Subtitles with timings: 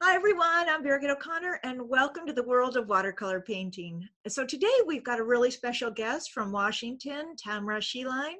[0.00, 4.08] Hi everyone, I'm Birgit O'Connor and welcome to the world of watercolor painting.
[4.28, 8.34] So today we've got a really special guest from Washington, Tamra Scheelein,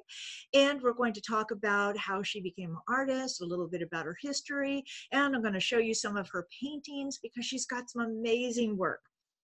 [0.53, 4.05] and we're going to talk about how she became an artist, a little bit about
[4.05, 7.89] her history, and I'm going to show you some of her paintings because she's got
[7.89, 9.01] some amazing work.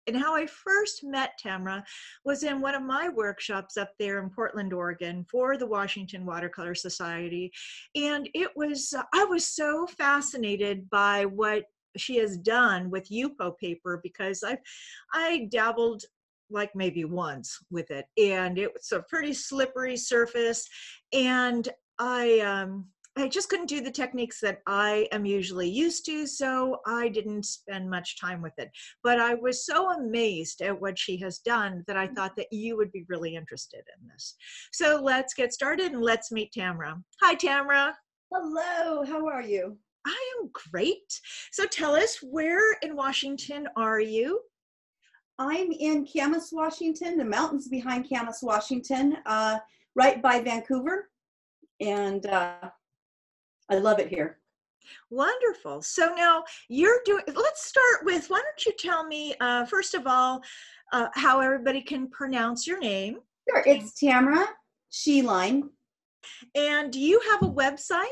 [0.05, 1.81] And how I first met Tamra
[2.25, 6.75] was in one of my workshops up there in Portland, Oregon for the Washington Watercolor
[6.75, 7.53] Society.
[7.95, 11.63] And it was, uh, I was so fascinated by what
[11.97, 14.57] she has done with Yupo paper because I
[15.13, 16.03] I dabbled
[16.49, 20.67] like maybe once with it and it was a pretty slippery surface
[21.13, 26.25] and I um I just couldn't do the techniques that I am usually used to,
[26.25, 28.69] so I didn't spend much time with it.
[29.03, 32.15] But I was so amazed at what she has done that I mm.
[32.15, 34.35] thought that you would be really interested in this.
[34.71, 37.03] So let's get started and let's meet Tamra.
[37.21, 37.91] Hi, Tamra.
[38.33, 39.77] Hello, how are you?
[40.05, 41.19] I am great.
[41.51, 44.41] So tell us, where in Washington are you?
[45.39, 49.57] I'm in Camas, Washington, the mountains behind Camas, Washington, uh,
[49.95, 51.09] right by Vancouver.
[51.79, 52.69] And uh,
[53.69, 54.37] I love it here.
[55.09, 55.81] Wonderful.
[55.81, 60.05] So now you're doing, let's start with, why don't you tell me, uh, first of
[60.05, 60.41] all,
[60.91, 63.17] uh, how everybody can pronounce your name?
[63.49, 64.45] Sure, it's Tamra
[64.91, 65.69] Scheelein.
[66.55, 68.05] And do you have a website?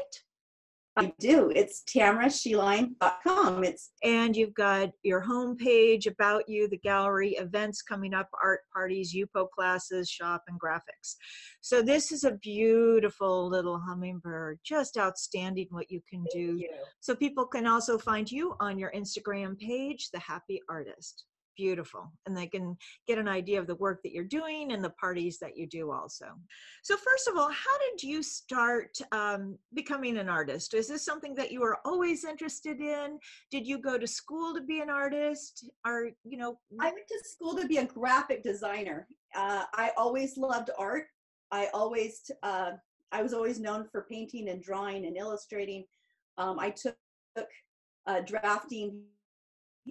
[0.99, 1.49] I do.
[1.55, 3.63] It's tamrascheelein.com.
[3.63, 9.15] It's and you've got your homepage about you, the gallery, events coming up, art parties,
[9.15, 11.15] Yupo classes, shop, and graphics.
[11.61, 16.57] So this is a beautiful little hummingbird, just outstanding what you can do.
[16.57, 16.69] You.
[16.99, 21.25] So people can also find you on your Instagram page, The Happy Artist
[21.59, 24.91] beautiful and they can get an idea of the work that you're doing and the
[24.91, 26.27] parties that you do also.
[26.83, 30.73] So first of all how did you start um, becoming an artist?
[30.73, 33.19] Is this something that you were always interested in?
[33.51, 35.69] Did you go to school to be an artist?
[35.85, 39.05] Or you know i went to school to be a graphic designer.
[39.35, 41.07] Uh, i always loved art.
[41.51, 42.71] I always uh,
[43.11, 45.83] i was always known for painting and drawing and illustrating.
[46.37, 46.95] Um, i took
[48.07, 49.03] uh, drafting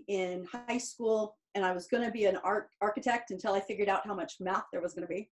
[0.06, 3.88] in high school and I was going to be an art architect until I figured
[3.88, 5.28] out how much math there was going to be.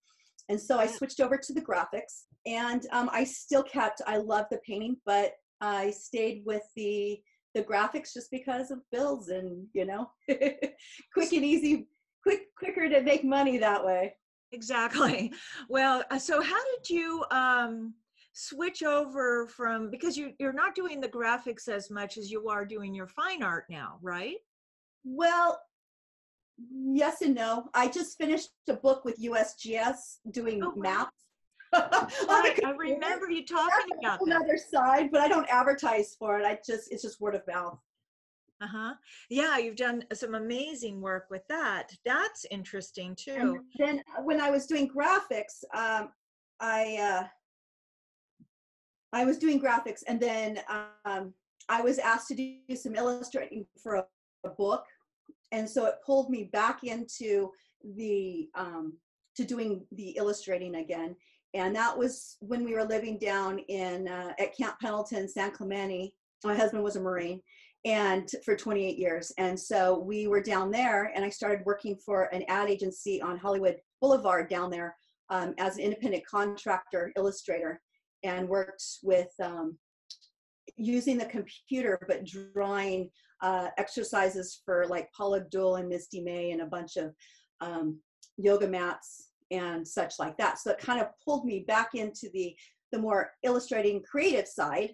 [0.49, 4.45] And so I switched over to the graphics and um, I still kept, I love
[4.51, 7.21] the painting, but I stayed with the,
[7.55, 11.87] the graphics just because of bills and, you know, quick and easy,
[12.23, 14.13] quick, quicker to make money that way.
[14.51, 15.31] Exactly.
[15.69, 17.93] Well, uh, so how did you, um,
[18.33, 22.67] switch over from because you you're not doing the graphics as much as you are
[22.67, 24.35] doing your fine art now right
[25.03, 25.59] well
[26.57, 27.69] yes and no.
[27.73, 31.25] I just finished a book with USGS doing oh, maps.
[31.73, 36.45] I, I remember you talking That's about another side, but I don't advertise for it.
[36.45, 37.79] I just it's just word of mouth.
[38.61, 38.93] Uh huh.
[39.29, 41.91] Yeah, you've done some amazing work with that.
[42.05, 43.33] That's interesting too.
[43.35, 46.09] And then when I was doing graphics, um,
[46.59, 47.27] I uh,
[49.13, 50.59] I was doing graphics, and then
[51.05, 51.33] um,
[51.69, 54.05] I was asked to do some illustrating for a,
[54.45, 54.85] a book
[55.51, 57.51] and so it pulled me back into
[57.95, 58.93] the um,
[59.35, 61.15] to doing the illustrating again.
[61.53, 66.13] And that was when we were living down in uh, at camp pendleton san clemente.
[66.43, 67.41] My husband was a marine
[67.85, 69.31] and for 28 years.
[69.37, 73.37] And so we were down there and i started working for an ad agency on
[73.37, 74.95] hollywood boulevard down there
[75.29, 77.81] um, as an independent contractor illustrator
[78.23, 79.77] and worked with um,
[80.75, 83.09] using the computer but drawing
[83.41, 87.13] uh, exercises for like Paula Abdul and Misty May and a bunch of
[87.61, 87.99] um,
[88.37, 90.59] yoga mats and such like that.
[90.59, 92.55] So it kind of pulled me back into the
[92.93, 94.91] the more illustrating creative side,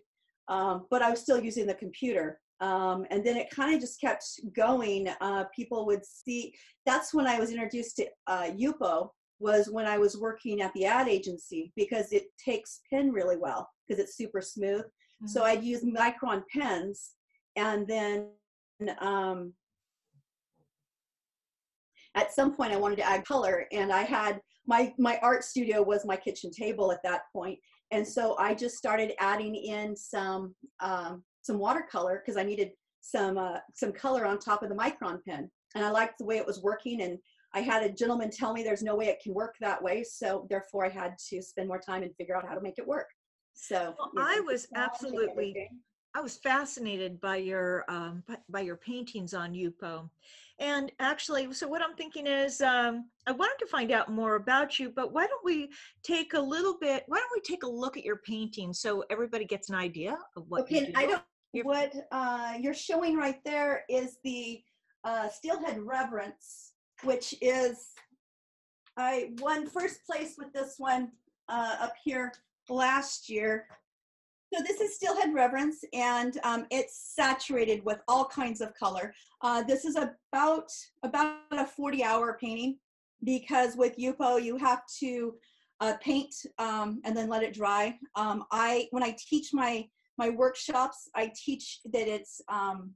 [0.47, 2.39] um, but I was still using the computer.
[2.59, 4.23] Um, and then it kind of just kept
[4.55, 5.09] going.
[5.21, 6.55] Uh, people would see.
[6.85, 9.09] That's when I was introduced to uh, Yupo.
[9.39, 13.67] Was when I was working at the ad agency because it takes pen really well
[13.85, 14.83] because it's super smooth.
[14.83, 15.27] Mm-hmm.
[15.27, 17.11] So I'd use micron pens
[17.55, 18.27] and then
[18.99, 19.53] um,
[22.15, 25.81] at some point I wanted to add color and I had my my art studio
[25.81, 27.59] was my kitchen table at that point
[27.91, 32.71] and so I just started adding in some um, some watercolor because I needed
[33.01, 36.37] some uh, some color on top of the micron pen and I liked the way
[36.37, 37.17] it was working and
[37.55, 40.47] I had a gentleman tell me there's no way it can work that way so
[40.49, 43.07] therefore I had to spend more time and figure out how to make it work.
[43.53, 45.69] So well, I was absolutely
[46.15, 50.09] I was fascinated by your um, by your paintings on Yupo,
[50.59, 54.79] and actually, so what I'm thinking is, um, I wanted to find out more about
[54.79, 55.71] you, but why don't we
[56.03, 57.03] take a little bit?
[57.07, 60.45] Why don't we take a look at your painting so everybody gets an idea of
[60.49, 60.61] what?
[60.61, 60.91] Okay, do.
[60.95, 61.23] I don't
[61.53, 64.61] You're- what uh, you're showing right there is the
[65.03, 66.73] uh, Steelhead Reverence,
[67.03, 67.89] which is
[68.97, 71.11] I won first place with this one
[71.49, 72.31] uh, up here
[72.69, 73.67] last year.
[74.53, 79.11] So this is Steelhead Reverence, and um, it's saturated with all kinds of color.
[79.41, 80.69] Uh, this is about
[81.01, 82.77] about a 40-hour painting
[83.23, 85.33] because with Yupo you have to
[85.79, 87.97] uh, paint um, and then let it dry.
[88.15, 89.87] Um, I when I teach my
[90.19, 92.91] my workshops, I teach that it's um,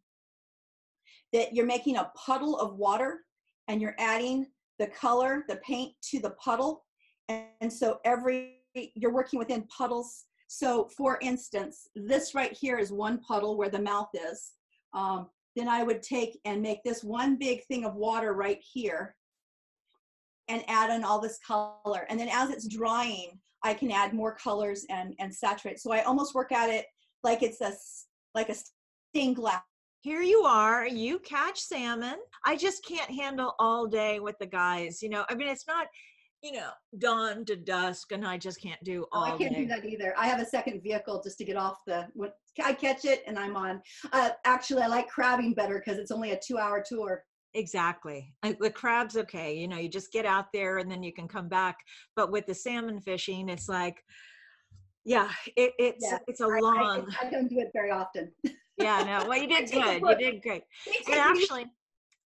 [1.33, 3.21] that you're making a puddle of water
[3.67, 4.45] and you're adding
[4.77, 6.85] the color, the paint to the puddle,
[7.29, 8.57] and, and so every
[8.93, 10.25] you're working within puddles.
[10.47, 14.53] So, for instance, this right here is one puddle where the mouth is.
[14.93, 19.15] Um, then I would take and make this one big thing of water right here
[20.47, 22.05] and add in all this color.
[22.09, 25.79] And then as it's drying, I can add more colors and, and saturate.
[25.79, 26.85] So I almost work at it
[27.23, 27.73] like it's a,
[28.33, 28.55] like a
[29.09, 29.61] stained glass.
[30.01, 35.01] here you are you catch salmon i just can't handle all day with the guys
[35.01, 35.87] you know i mean it's not
[36.47, 39.61] you know dawn to dusk and i just can't do Oh, all I can't day
[39.63, 40.13] do that either.
[40.17, 42.29] I have a second vehicle just to get off the, when
[42.63, 43.81] I catch it and I'm on.
[44.13, 47.23] Uh, actually, I like crabbing better because it's only a two hour tour.
[47.53, 51.27] exactly the crab's okay you know you just get out there and then you can
[51.27, 51.77] come back
[52.15, 53.97] but with the salmon fishing it's like
[55.05, 58.31] yeah it, it's Yeah, it's a I- I- long I, don't do it very often.
[58.77, 60.63] yeah no well you did good you did great
[61.07, 61.65] and actually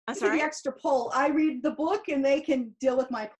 [0.09, 1.13] i'm sorry the extra pole.
[1.15, 3.31] I read the book and they can deal with my.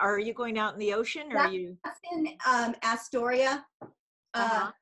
[0.00, 3.86] Are you going out in the ocean or are you That's in um, Astoria, uh,
[4.34, 4.72] Uh-huh.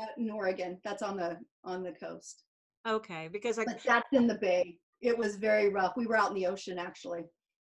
[0.00, 0.78] out in Oregon.
[0.84, 2.44] That's on the on the coast.
[2.86, 4.78] okay because like But that's in the bay.
[5.00, 5.92] It was very rough.
[5.96, 7.24] We were out in the ocean actually.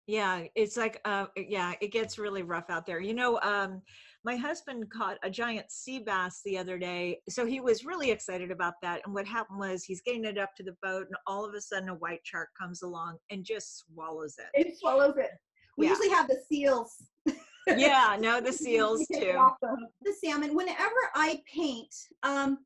[0.08, 3.00] Yeah, it's like uh yeah, it gets really rough out there.
[3.00, 3.82] You know, um
[4.24, 7.20] my husband caught a giant sea bass the other day.
[7.30, 9.02] So he was really excited about that.
[9.06, 11.62] And what happened was he's getting it up to the boat and all of a
[11.62, 14.50] sudden a white shark comes along and just swallows it.
[14.68, 15.32] It swallows it.
[15.78, 15.92] We Yeah.
[15.92, 17.04] usually have the seals.
[17.68, 19.78] Yeah, no, the seals We take it too.
[20.02, 20.56] The, salmon.
[20.56, 22.66] Whenever I paint, um,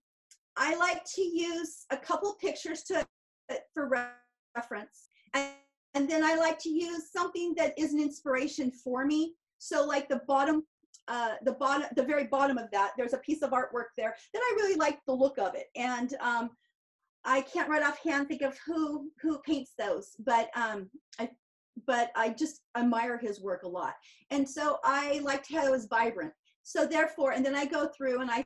[0.56, 3.06] I like to use a couple pictures to
[3.74, 3.90] for
[4.56, 5.52] reference, and,
[5.96, 9.36] and then I like to use something that is an inspiration for me.
[9.58, 10.66] So, like the bottom,
[11.10, 14.40] uh, the bottom, the very bottom of that, there's a piece of artwork there that
[14.42, 16.52] I really like the look of it, and um,
[17.26, 21.30] I can't right offhand think of who who paints those, but um, I
[21.88, 23.96] but I just admire his work a lot.
[24.32, 26.34] And so I liked how it was vibrant.
[26.64, 28.44] So therefore, and then I go through and I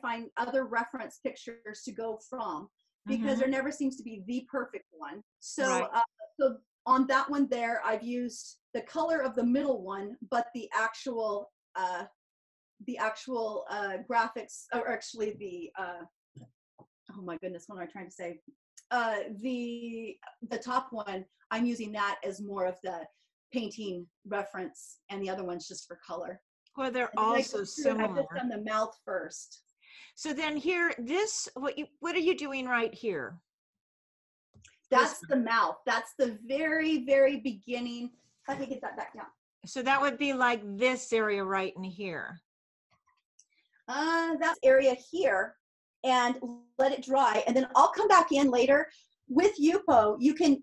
[0.00, 2.68] find other reference pictures to go from
[3.06, 3.40] because Mhm.
[3.40, 5.22] there never seems to be the perfect one.
[5.40, 5.90] So, Right.
[5.92, 6.02] uh,
[6.38, 10.70] so on that one there, I've used the color of the middle one, but the
[10.72, 12.06] actual, uh,
[12.86, 16.04] the actual uh, graphics, or actually the, uh,
[17.12, 18.40] oh my goodness, what am I trying to say?
[18.90, 20.16] Uh, the
[20.48, 23.06] the top one, I'm using that as more of the
[23.52, 26.40] painting reference, and the other one's just for color.
[26.76, 28.22] Well, they're And then I all go so and I've similar.
[28.22, 29.62] just done the mouth first.
[30.14, 33.38] So then here, this what you what are you doing right here?
[34.90, 35.76] That's the mouth.
[35.86, 38.10] That's the very, very beginning.
[38.48, 39.26] If I can get that back down.
[39.66, 42.40] So that would be like this area right in here.
[43.86, 45.56] Uh, that area here
[46.04, 46.36] and
[46.78, 47.42] let it dry.
[47.46, 48.88] And then I'll come back in later.
[49.28, 50.62] With Yupo, you can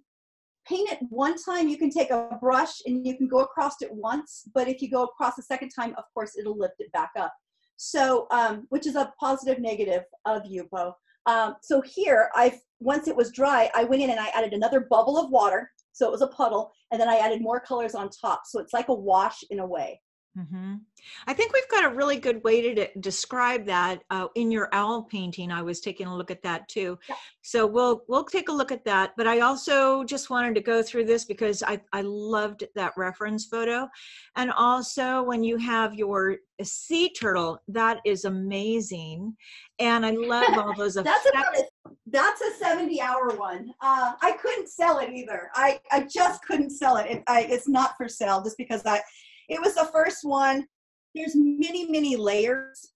[0.67, 1.67] paint it one time.
[1.67, 4.43] You can take a brush and you can go across it once.
[4.53, 7.33] But if you go across a second time, of course, it'll lift it back up.
[7.77, 10.93] So, um, which is a positive negative of Yupo.
[11.27, 14.81] Um, so here, I've once it was dry, I went in and I added another
[14.89, 15.71] bubble of water.
[15.91, 16.71] So it was a puddle.
[16.91, 18.41] And then I added more colors on top.
[18.45, 19.99] So it's like a wash in a way.
[20.37, 20.75] Hmm
[21.25, 24.69] I think we've got a really good way to de- describe that uh, in your
[24.73, 25.51] owl painting.
[25.51, 26.99] I was taking a look at that too.
[27.07, 27.15] Yeah.
[27.41, 29.13] So we'll we'll take a look at that.
[29.15, 33.45] But I also just wanted to go through this because I I loved that reference
[33.45, 33.87] photo,
[34.35, 39.35] and also when you have your sea turtle, that is amazing,
[39.79, 41.29] and I love all those That's effects.
[41.29, 41.63] about a,
[42.07, 43.73] that's a 70 hour one.
[43.81, 45.49] Uh, I couldn't sell it either.
[45.53, 47.07] I, I just couldn't sell it.
[47.09, 49.01] it I, it's not for sale just because I,
[49.47, 50.67] it was the first one.
[51.15, 52.93] There's many, many layers.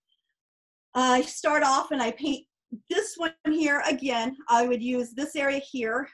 [0.93, 2.45] I start off and I paint
[2.89, 4.35] this one here again.
[4.49, 6.07] I would use this area here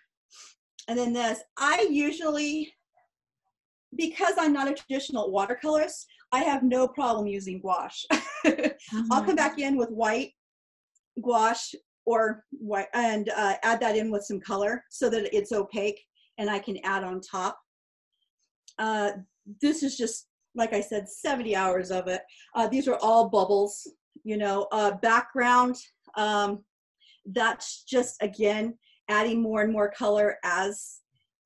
[0.87, 1.41] and then this.
[1.57, 2.71] I usually,
[3.95, 8.05] because I'm not a traditional watercolorist, I have no problem using gouache.
[8.11, 9.25] I'll Mhm.
[9.25, 10.33] come back in with white
[11.21, 16.01] gouache or white and uh, add that in with some color so that it's opaque
[16.37, 17.59] and I can add on top.
[18.77, 19.11] Uh,
[19.61, 22.21] this is just, like I said, 70 hours of it.
[22.55, 23.87] Uh, these are all bubbles,
[24.23, 25.75] you know, uh, background.
[26.15, 26.63] Um,
[27.33, 28.77] that's just again
[29.09, 30.99] adding more and more color as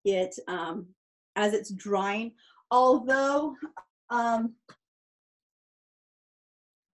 [0.05, 0.88] it um,
[1.36, 2.34] as it's drying.
[2.70, 3.55] Although
[4.10, 4.53] um,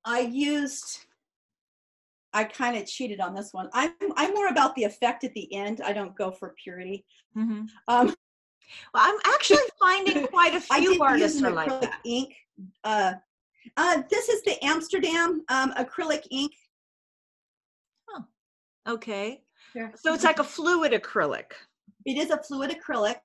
[0.05, 1.05] I used,
[2.33, 3.69] I kind of cheated on this one.
[3.73, 5.81] I'm I'm more about the effect at the end.
[5.81, 7.05] I don't go for purity.
[7.35, 7.63] Mm-hmm.
[7.87, 8.15] Um,
[8.93, 11.99] Well, I'm actually finding quite a few artists are like that.
[12.05, 12.33] ink.
[12.83, 13.13] Uh,
[13.75, 16.51] uh, this is the Amsterdam um, acrylic ink.
[18.87, 19.41] Okay.
[19.73, 19.91] Here.
[19.95, 21.51] So it's like a fluid acrylic.
[22.05, 23.17] It is a fluid acrylic.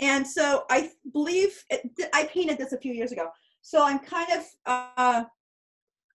[0.00, 1.82] And so I believe, it,
[2.14, 3.28] I painted this a few years ago.
[3.62, 5.24] So I'm kind of, uh,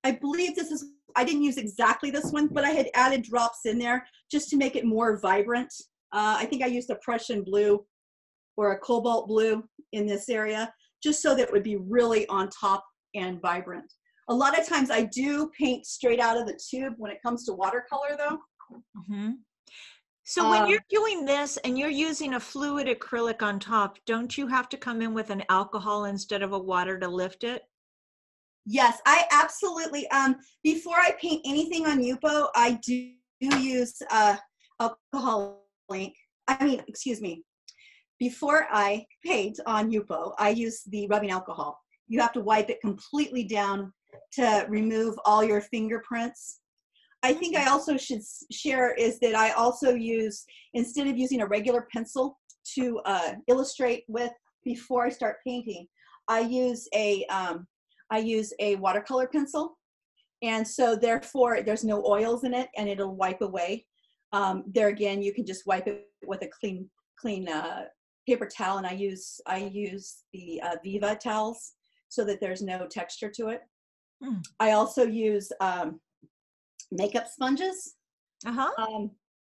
[0.04, 3.66] I believe this is, I didn't use exactly this one, but I had added drops
[3.66, 5.74] in there just to make it more vibrant.
[6.14, 7.86] Uh, I think I used a Prussian blue
[8.58, 12.50] or a cobalt blue in this area, just so that it would be really on
[12.50, 12.84] top
[13.16, 13.92] and vibrant.
[14.30, 17.46] A lot of times I do paint straight out of the tube when it comes
[17.46, 18.40] to watercolor though.
[19.08, 19.32] hmm
[20.26, 24.38] So when Um, you're doing this and you're using a fluid acrylic on top, don't
[24.38, 27.64] you have to come in with an alcohol instead of a water to lift it?
[28.66, 30.10] Yes, I absolutely.
[30.10, 34.36] Um, before I paint anything on Yupo, I do, do use uh,
[34.82, 36.16] alcohol ink.
[36.50, 37.44] I mean, excuse me.
[38.20, 41.80] Before I paint on Yupo, I use the rubbing alcohol.
[42.08, 43.94] You have to wipe it completely down
[44.34, 46.62] to remove all your fingerprints.
[47.22, 48.22] I think I also should
[48.52, 52.40] share is that I also use, instead of using a regular pencil
[52.76, 54.32] to uh, illustrate with
[54.64, 55.88] before I start painting,
[56.28, 57.68] I use a, um,
[58.10, 59.78] I use a watercolor pencil.
[60.42, 63.86] And so therefore there's no oils in it and it'll wipe away.
[64.34, 67.86] Um, there again, you can just wipe it with a clean, clean uh,
[68.28, 68.78] paper towel.
[68.78, 71.74] And I use, I use the uh, Viva towels
[72.10, 73.62] so that there's no texture to it.
[74.24, 74.40] Hmm.
[74.60, 76.00] I also use um,
[76.92, 77.96] makeup sponges.
[78.46, 78.70] Uh-huh.
[78.78, 79.12] Um,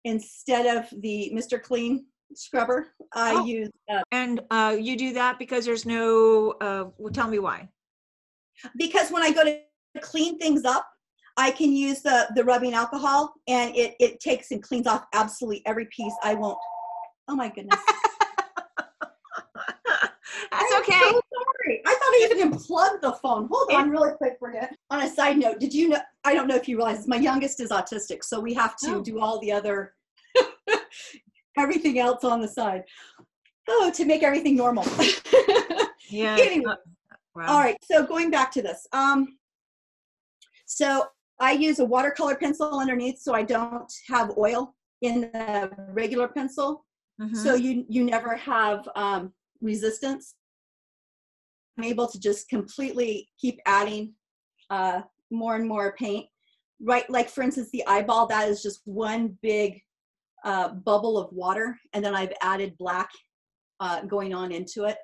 [0.05, 1.61] instead of the Mr.
[1.61, 3.45] Clean scrubber, I Oh.
[3.45, 7.69] use uh, And uh, you do that because there's no, uh, well, tell me why.
[8.77, 9.59] because when I go to
[10.01, 10.87] clean things up,
[11.37, 15.61] I can use the the rubbing alcohol and it it takes and cleans off absolutely
[15.65, 16.13] every piece.
[16.21, 16.57] I won't.
[17.29, 17.79] Oh my goodness.
[20.91, 21.21] That's I'm so
[21.65, 21.81] sorry.
[21.85, 23.47] I thought I even unplugged the phone.
[23.51, 24.69] Hold on, really quick for it.
[24.89, 25.99] On a side note, did you know?
[26.23, 29.01] I don't know if you realize my youngest is autistic, so we have to Oh.
[29.01, 29.95] do all the other
[31.57, 32.83] everything else on the side.
[33.69, 34.85] Oh, to make everything normal.
[36.09, 36.35] Yeah.
[36.37, 36.65] Anyway.
[36.69, 36.75] uh,
[37.35, 37.45] wow.
[37.47, 38.85] All right, so going back to this.
[38.91, 39.37] Um,
[40.65, 41.05] so
[41.39, 46.85] I use a watercolor pencil underneath so I don't have oil in the regular pencil.
[47.21, 47.33] Mhm.
[47.37, 49.31] So you you never have um,
[49.61, 50.35] resistance.
[51.77, 54.13] I'm able to just completely keep adding
[54.69, 56.27] uh, more and more paint.
[56.83, 59.79] Right, like for instance, the eyeball, that is just one big
[60.43, 61.77] uh, bubble of water.
[61.93, 63.09] And then I've added black
[63.79, 64.97] uh, going on into it.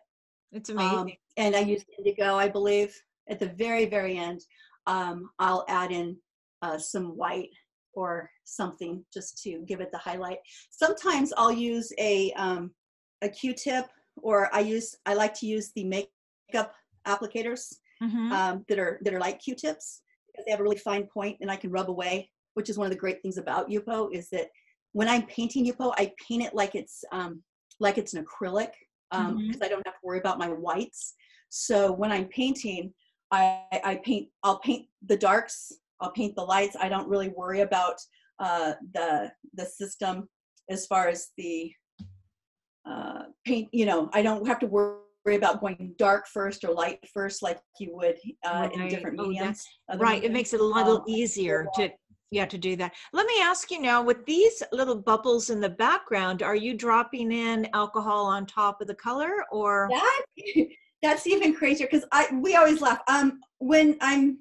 [0.51, 0.97] it's amazing.
[0.97, 2.95] Um, and I use indigo, I believe.
[3.29, 4.41] At the very, very end,
[4.87, 6.17] um, I'll add in
[6.61, 7.49] uh, some white
[7.93, 10.37] or something just to give it the highlight.
[10.69, 12.71] Sometimes I'll use a um,
[13.21, 13.85] a Q-tip,
[14.17, 15.83] or I use I like to use the
[16.47, 16.73] makeup
[17.05, 18.31] applicators Mhm.
[18.31, 21.49] um, that are that are like Q-tips because they have a really fine point and
[21.49, 22.31] I can rub away.
[22.53, 24.49] Which is one of the great things about Yupo is that
[24.93, 27.43] when I'm painting Yupo, I paint it like it's um,
[27.79, 28.71] like it's an acrylic
[29.11, 29.47] um, Mhm.
[29.47, 31.13] because I don't have to worry about my whites.
[31.49, 32.93] So when I'm painting,
[33.31, 36.75] I, I paint I'll paint the darks, I'll paint the lights.
[36.79, 37.97] I don't really worry about
[38.39, 40.27] uh, the the system
[40.69, 41.71] as far as the
[42.85, 43.69] uh, paint.
[43.71, 44.97] You know, I don't have to worry
[45.35, 49.65] about going dark first or light first like you would uh, in different Oh, mediums.
[49.97, 51.89] Right, it makes it a little um, easier to,
[52.31, 52.93] yeah, to do that.
[53.13, 57.31] Let me ask you now, with these little bubbles in the background, are you dropping
[57.31, 59.89] in alcohol on top of the color or?
[59.91, 60.23] that
[61.03, 62.99] that's even crazier because I we always laugh.
[63.07, 64.39] Um, when I'm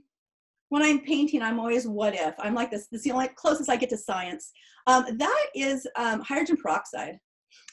[0.69, 2.35] when I'm painting, I'm always what if.
[2.39, 2.89] I'm like this.
[2.89, 4.53] This is the only closest I get to science.
[4.87, 7.19] Um, that is um, hydrogen peroxide.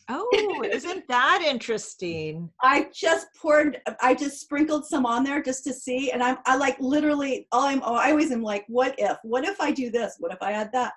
[0.10, 2.50] Oh, isn't that interesting?
[2.62, 3.82] I just poured.
[4.02, 7.48] I just sprinkled some on there just to see, and I'm I like literally.
[7.52, 7.82] All I'm.
[7.84, 9.18] I always am like, what if?
[9.24, 10.16] What if I do this?
[10.20, 10.94] What if I add that?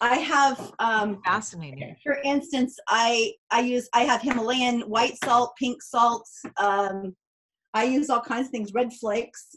[0.00, 0.72] I have.
[0.78, 1.96] Um, Fascinating.
[2.04, 6.40] for instance, I I use I have Himalayan white salt, pink salts.
[6.58, 7.16] Um,
[7.74, 8.72] I use all kinds of things.
[8.72, 9.48] Red flakes.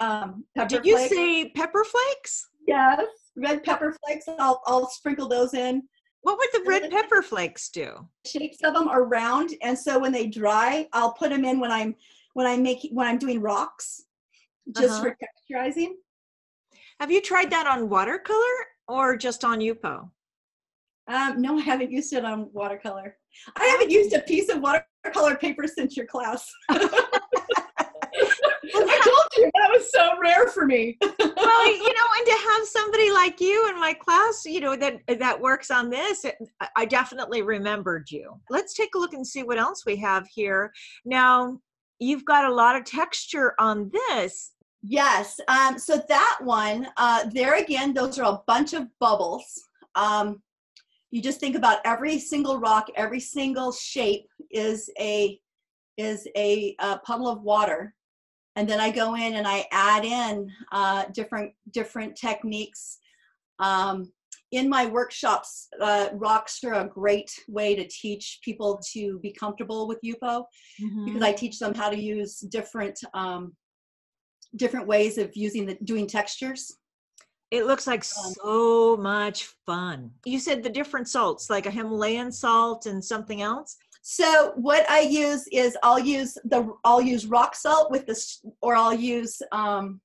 [0.00, 1.14] Um, pepper Did you flakes.
[1.14, 2.48] say pepper flakes?
[2.68, 3.00] yes?
[3.36, 4.26] Red pepper flakes.
[4.38, 5.82] I'll I'll sprinkle those in.
[6.26, 8.08] What would the red pepper flakes do?
[8.26, 11.70] Shapes of them are round, and so when they dry, I'll put them in when
[11.70, 11.94] I'm
[12.34, 14.02] when I'm making when I'm doing rocks,
[14.76, 15.02] just Uh-huh.
[15.04, 15.90] for texturizing.
[16.98, 18.56] Have you tried that on watercolor
[18.88, 20.10] or just on Yupo?
[21.06, 23.16] Um, no, I haven't used it on watercolor.
[23.54, 26.50] I haven't used a piece of watercolor paper since your class.
[28.74, 30.96] I told you that was so rare for me.
[31.00, 35.00] well, you know, and to have somebody like you in my class, you know, that
[35.18, 36.36] that works on this, it,
[36.74, 38.34] I definitely remembered you.
[38.50, 40.72] Let's take a look and see what else we have here.
[41.04, 41.60] Now,
[41.98, 44.52] you've got a lot of texture on this.
[44.82, 45.40] Yes.
[45.48, 49.44] Um, so that one, uh, there again, those are a bunch of bubbles.
[49.94, 50.42] Um,
[51.10, 55.40] you just think about every single rock, every single shape is a
[55.96, 57.94] is a, a puddle of water,
[58.56, 62.98] and then I go in and I add in uh, different different techniques.
[63.58, 64.12] Um,
[64.52, 69.86] in my workshops, uh, rocks are a great way to teach people to be comfortable
[69.88, 70.44] with Yupo
[70.80, 71.04] mm-hmm.
[71.04, 73.54] because I teach them how to use different um,
[74.56, 76.72] different ways of using the doing textures.
[77.50, 80.10] It looks like um, so much fun.
[80.24, 83.76] You said the different salts, like a Himalayan salt and something else.
[84.08, 88.76] So what I use is I'll use the I'll use rock salt with this, or
[88.76, 90.00] I'll use um,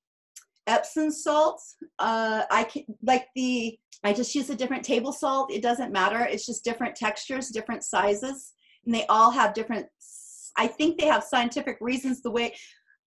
[0.66, 1.62] Epsom salt.
[2.00, 5.54] Uh, I can like the I just use a different table salt.
[5.54, 6.26] It doesn't matter.
[6.26, 8.54] It's just different textures, different sizes,
[8.88, 9.86] and they all have different.
[10.58, 12.24] I think they have scientific reasons.
[12.24, 12.56] The way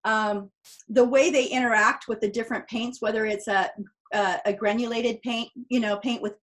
[0.05, 0.51] um,
[0.89, 3.71] the way they interact with the different paints, whether it's a
[4.13, 6.33] uh, a granulated paint, you know, paint with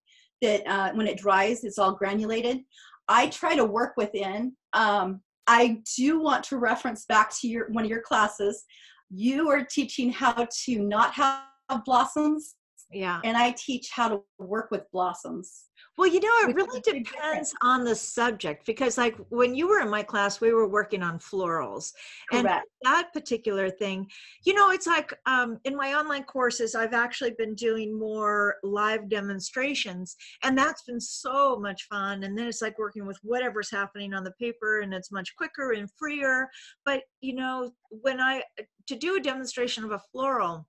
[0.42, 2.64] that uh, when it dries, it's all granulated.
[3.10, 4.56] I try to work within.
[4.72, 8.64] Um, I do want to reference back to your one of your classes.
[9.10, 11.42] You are teaching how to not have
[11.84, 12.54] blossoms.
[12.92, 13.20] Yeah.
[13.24, 15.64] And I teach how to work with blossoms.
[16.00, 19.90] Well, you know, it really depends on the subject because, like, when you were in
[19.90, 21.92] my class, we were working on florals.
[22.32, 22.48] And
[22.84, 24.10] that particular thing,
[24.46, 29.10] you know, it's like um, in my online courses, I've actually been doing more live
[29.10, 32.24] demonstrations, and that's been so much fun.
[32.24, 35.72] And then it's like working with whatever's happening on the paper, and it's much quicker
[35.72, 36.48] and freer.
[36.86, 38.42] But, you know, when I
[38.86, 40.66] to do a demonstration of a floral,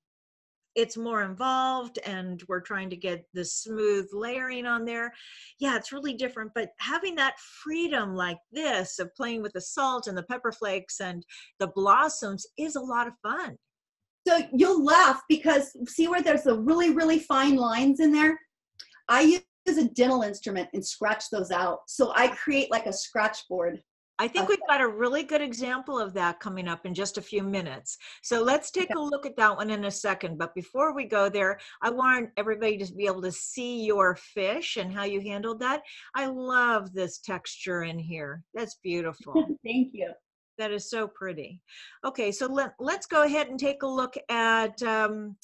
[0.75, 5.13] it's more involved and we're trying to get the smooth layering on there.
[5.59, 10.07] Yeah it's really different but having that freedom like this of playing with the salt
[10.07, 11.25] and the pepper flakes and
[11.59, 13.57] the blossoms is a lot of fun.
[14.27, 18.39] So you'll laugh because see where there's the really really fine lines in there?
[19.09, 19.21] I
[19.67, 21.79] use a dental instrument and scratch those out.
[21.87, 23.81] So i create like a scratch board
[24.21, 27.23] I think we've got a really good example of that coming up in just a
[27.23, 27.97] few minutes.
[28.21, 30.37] So let's take a look at that one in a second.
[30.37, 34.77] But before we go there, I want everybody to be able to see your fish
[34.77, 35.81] and how you handled that.
[36.13, 38.43] I love this texture in here.
[38.53, 39.33] That's beautiful.
[39.65, 40.11] Thank you.
[40.59, 41.59] That is so pretty.
[42.05, 45.35] Okay, so let, let's go ahead and take a look at, um,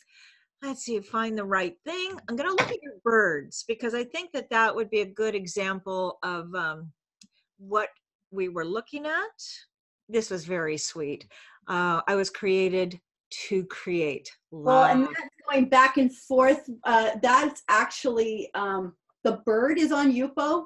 [0.62, 2.12] let's see, find the right thing.
[2.30, 5.12] I'm going to look at your birds because I think that that would be a
[5.12, 6.92] good example of um,
[7.58, 7.90] what
[8.32, 9.44] we were looking at.
[10.10, 11.28] This was very sweet.
[11.68, 13.00] Uh, I was created
[13.48, 14.30] to create.
[14.52, 14.66] Love.
[14.66, 16.70] Well, and that's going back and forth.
[16.86, 20.66] Uh, that's actually um, the bird is on Yupo,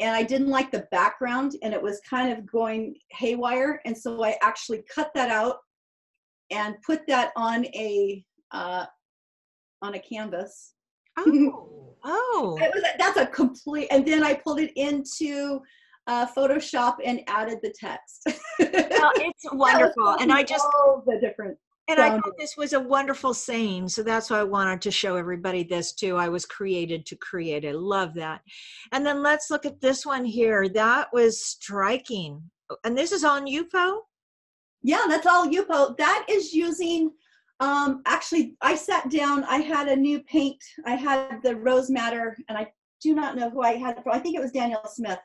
[0.00, 4.22] and I didn't like the background, and it was kind of going haywire, and so
[4.22, 5.56] I actually cut that out
[6.50, 8.86] and put that on a uh,
[9.82, 10.74] on a canvas.
[11.20, 13.88] Oh, oh, was, that's a complete.
[13.90, 15.60] And then I pulled it into
[16.08, 18.22] uh, Photoshop and added the text.
[18.26, 21.56] well, it's wonderful, and I just all the different.
[21.90, 25.16] And I thought this was a wonderful saying, so that's why I wanted to show
[25.16, 26.16] everybody this too.
[26.16, 27.64] I was created to create.
[27.64, 28.42] I love that.
[28.92, 30.68] And then let's look at this one here.
[30.68, 32.42] That was striking,
[32.84, 34.00] and this is on Yupo.
[34.82, 35.96] Yeah, that's all Yupo.
[35.98, 37.12] That is using.
[37.60, 39.44] Um, actually, I sat down.
[39.44, 40.62] I had a new paint.
[40.86, 42.68] I had the rose madder, and I
[43.02, 44.14] do not know who I had it from.
[44.14, 45.18] I think it was Daniel Smith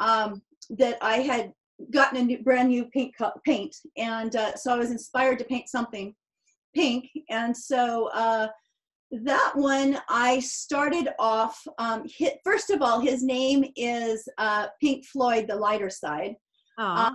[0.00, 1.52] um, that I had
[1.92, 5.68] gotten a new, brand new pink paint, and uh, so I was inspired to paint
[5.68, 6.14] something
[6.74, 8.48] pink, and so uh,
[9.10, 11.60] that one I started off.
[11.78, 16.34] Um, hit, first of all, his name is uh, Pink Floyd, the lighter side,
[16.78, 17.14] uh,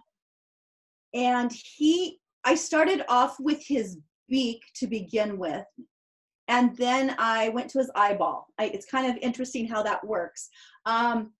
[1.13, 2.19] and he.
[2.45, 5.65] I started off with his beak to begin with,
[6.47, 8.47] and then I went to his eyeball.
[8.57, 10.49] I, it's kind of interesting how that works.
[10.85, 11.31] Um,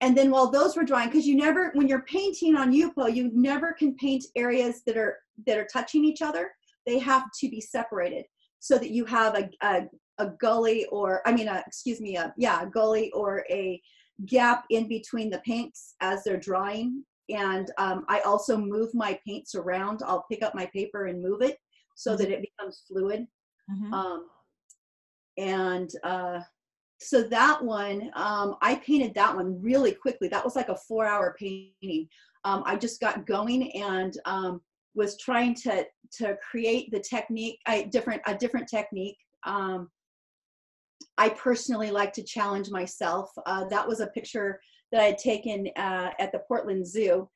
[0.00, 3.30] and then while those were drying because you never when you're painting on yupo you
[3.34, 6.50] never can paint areas that are that are touching each other
[6.86, 8.24] they have to be separated
[8.60, 9.82] so that you have a, a,
[10.18, 13.80] a gully or i mean a, excuse me a, yeah a gully or a
[14.26, 19.54] gap in between the paints as they're drying and um, i also move my paints
[19.54, 21.56] around i'll pick up my paper and move it
[21.94, 22.22] so mm-hmm.
[22.22, 23.26] that it becomes fluid
[23.70, 23.94] mm-hmm.
[23.94, 24.26] um,
[25.36, 26.40] and uh,
[27.00, 30.28] so that one, um, I painted that one really quickly.
[30.28, 32.08] That was like a four hour painting.
[32.44, 34.60] Um, I just got going and um,
[34.94, 35.86] was trying to
[36.18, 39.16] to create the technique, I, different a different technique.
[39.44, 39.88] Um,
[41.16, 43.30] I personally like to challenge myself.
[43.46, 47.28] Uh, that was a picture that I had taken uh, at the Portland Zoo,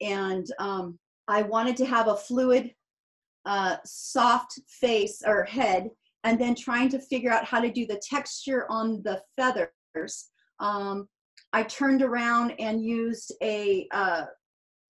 [0.00, 2.72] and um, I wanted to have a fluid,
[3.46, 5.90] uh, soft face or head
[6.24, 10.30] and then trying to figure out how to do the texture on the feathers.
[10.60, 11.08] Um,
[11.52, 14.24] I turned around and used a uh,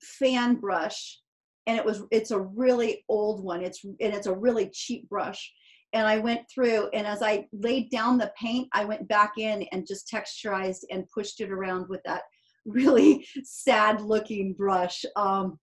[0.01, 1.21] fan brush,
[1.67, 3.63] and it was it's a really old one.
[3.63, 5.53] It's and it's a really cheap brush.
[5.95, 9.63] And I went through, and as I laid down the paint, I went back in
[9.73, 12.23] and just texturized and pushed it around with that
[12.67, 15.59] really sad looking brush, um,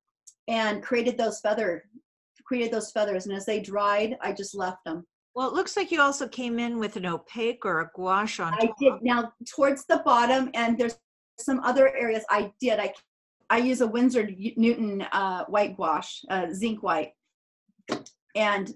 [0.48, 1.84] and created those feather
[2.46, 3.26] created those feathers.
[3.26, 5.06] And as they dried, I just left them.
[5.36, 8.54] Well, it looks like you also came in with an opaque or a gouache on
[8.54, 8.94] I did.
[9.02, 10.98] Now, towards the bottom, and there's
[11.38, 12.80] some other areas I did.
[12.80, 12.94] I
[13.50, 17.12] I use a Winsor Newton uh, white gouache, uh, zinc white,
[18.36, 18.74] and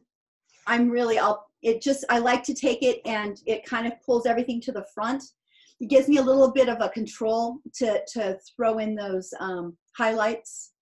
[0.67, 4.25] I'm really I'll it just I like to take it and it kind of pulls
[4.25, 5.23] everything to the front.
[5.79, 9.77] It gives me a little bit of a control to to throw in those um,
[9.97, 10.73] highlights.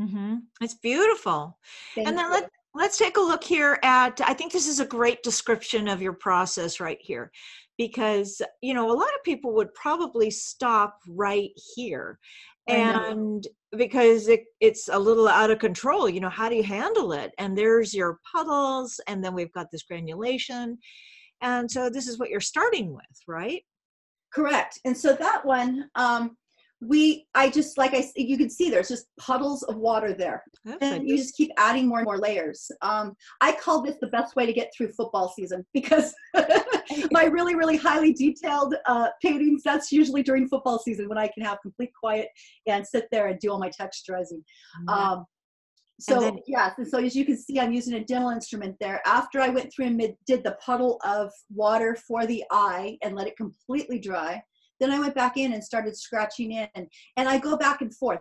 [0.00, 0.36] Mm-hmm.
[0.62, 1.58] It's beautiful.
[1.94, 2.32] Thank and then you.
[2.32, 6.00] let let's take a look here at i think this is a great description of
[6.00, 7.30] your process right here
[7.78, 12.18] because you know a lot of people would probably stop right here.
[12.66, 17.12] And because it, it's a little out of control you know how do you handle
[17.12, 17.32] it?
[17.38, 20.76] And there's your puddles and then we've got this granulation.
[21.40, 23.62] And so this is what you're starting with right?
[24.34, 24.78] Correct.
[24.84, 26.36] And so that one, um,
[26.80, 30.44] we, I just, like I, you can see there's just puddles of water there.
[30.66, 32.70] I And you just- keep adding more and more layers.
[32.82, 36.14] Um, I call this the best way to get through football season because
[37.10, 41.42] my really, really highly detailed uh, paintings, that's usually during football season when I can
[41.44, 42.28] have complete quiet
[42.66, 44.42] and sit there and do all my texturizing.
[44.86, 45.24] Um,
[46.00, 49.02] so then- yes, and so as you can see, I'm using a dental instrument there.
[49.04, 53.16] After I went through and mid- did the puddle of water for the eye and
[53.16, 54.40] let it completely dry,
[54.80, 56.68] then I went back in and started scratching in,
[57.16, 58.20] and I go back and forth.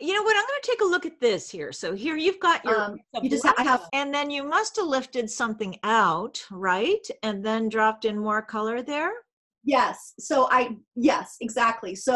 [0.00, 2.40] you know what i'm going to take a look at this here so here you've
[2.40, 5.72] got your Um, you just ha- I have- and then you must have lifted something
[5.84, 9.12] out right and then dropped in more color there
[9.64, 10.14] Yes.
[10.18, 11.94] So I yes, exactly.
[11.94, 12.14] So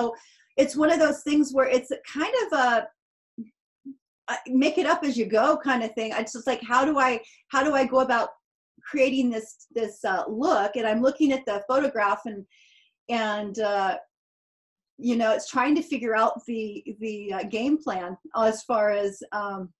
[0.56, 2.88] it's one of those things where it's kind of a
[4.32, 6.10] a make it up as you go kind of thing.
[6.16, 7.20] It's just like how do I
[7.52, 8.30] how do I go about
[8.90, 9.48] creating this
[9.78, 10.74] this uh, look?
[10.74, 12.44] And I'm looking at the photograph and
[13.08, 13.96] and uh,
[14.98, 19.22] you know it's trying to figure out the the uh, game plan as far as
[19.32, 19.72] um,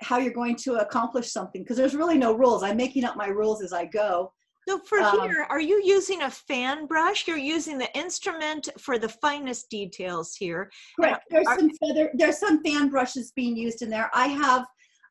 [0.00, 2.62] how you're going to accomplish something because there's really no rules.
[2.62, 4.32] I'm making up my rules as I go.
[4.68, 8.98] so for Um, here are you using a fan brush you're using the instrument for
[8.98, 11.22] the finest details here Correct.
[11.30, 14.10] There's are- some feather, there's some fan brushes being used in there.
[14.14, 14.64] I have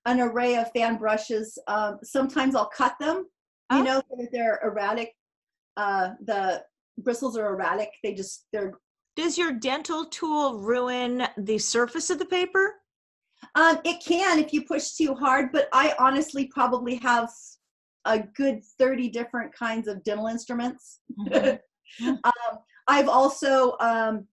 [0.05, 1.57] an array of fan brushes.
[1.67, 3.17] Um, sometimes I'll cut them,
[3.71, 3.83] you Oh.
[3.83, 5.09] know, so that they're erratic.
[5.77, 6.63] Uh, the
[6.97, 7.89] bristles are erratic.
[8.03, 8.73] They just they're.
[9.15, 12.75] does your dental tool ruin the surface of the paper
[13.55, 17.29] Um, it can if you push too hard, but I honestly probably have
[18.05, 20.99] a good 30 different kinds of dental instruments.
[21.19, 21.59] Mhm.
[22.23, 22.53] um,
[22.87, 24.27] I've also um,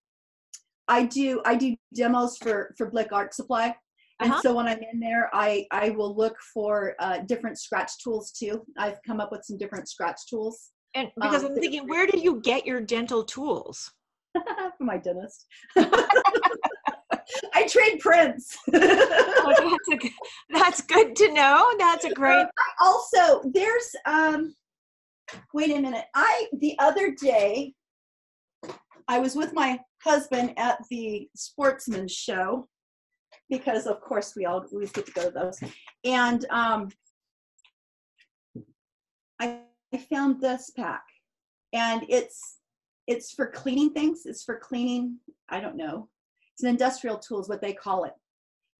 [0.89, 3.77] I do I do demos for for Blick Art Supply,
[4.21, 4.41] and Uh-huh.
[4.43, 8.65] so when I'm in there, I I will look for uh, different scratch tools too.
[8.79, 12.19] I've come up with some different scratch tools and because Um, i'm thinking where do
[12.19, 13.93] you get your dental tools
[14.33, 15.47] from my dentist.
[17.55, 18.57] I trade prints.
[19.43, 20.11] Oh, that's, a,
[20.51, 22.47] that's good to know that's a great
[22.81, 24.55] also, there's um.
[25.55, 26.05] Wait a minute.
[26.15, 27.73] I the other day,
[29.09, 32.69] I was with my husband at the Sportsman show
[33.49, 35.59] because, of course, we all always get to go to those.
[36.05, 36.89] And um,
[39.41, 39.61] I,
[39.93, 41.03] I found this pack,
[41.73, 42.59] and it's
[43.07, 44.23] it's for cleaning things.
[44.27, 45.19] It's for cleaning.
[45.49, 46.09] I don't know.
[46.55, 48.15] It's an industrial tool, is what they call it.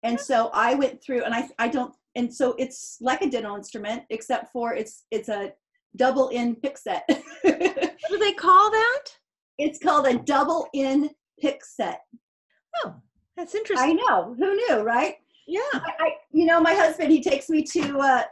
[0.03, 1.95] And so I went through, and I I don't.
[2.17, 5.53] And so it's like a dental instrument, except for it's it's a
[5.97, 7.05] double in pick set.
[7.43, 9.05] what do they call that
[9.61, 12.01] it's called a double in pick set.
[12.85, 12.95] oh
[13.37, 13.91] that's interesting.
[13.91, 14.35] I know.
[14.35, 15.17] Who knew, right?
[15.47, 18.23] yeah I, I you know, my husband, he takes me to uh,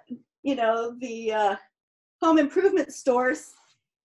[0.43, 1.57] you know, the uh
[2.21, 3.53] home improvement stores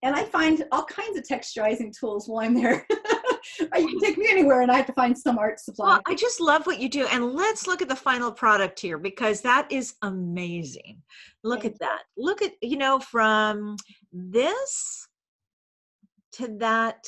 [0.04, 2.86] and I find all kinds of texturizing tools while I'm there.
[3.60, 5.88] You can take me anywhere and I have to find some art supply.
[5.88, 7.06] Well, I just love what you do.
[7.08, 11.02] And let's look at the final product here because that is amazing.
[11.43, 12.02] Look Thank at that.
[12.15, 13.76] Look at, you know, from
[14.13, 15.08] this
[16.34, 17.06] to that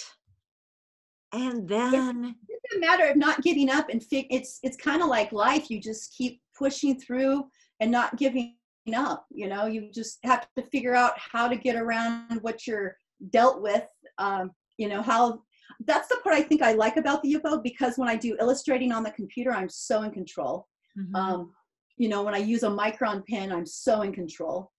[1.31, 5.09] and then it's a matter of not giving up and fig- it's it's kind of
[5.09, 7.45] like life you just keep pushing through
[7.79, 8.55] and not giving
[8.93, 12.95] up you know you just have to figure out how to get around what you're
[13.31, 13.85] dealt with
[14.19, 15.39] um, you know how
[15.87, 18.91] that's the part i think i like about the yupo because when i do illustrating
[18.91, 20.67] on the computer i'm so in control.
[20.97, 21.15] Mhm.
[21.15, 21.51] um,
[21.97, 24.71] you know when i use a micron pen i'm so in control.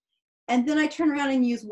[0.48, 1.64] And then i turn around and use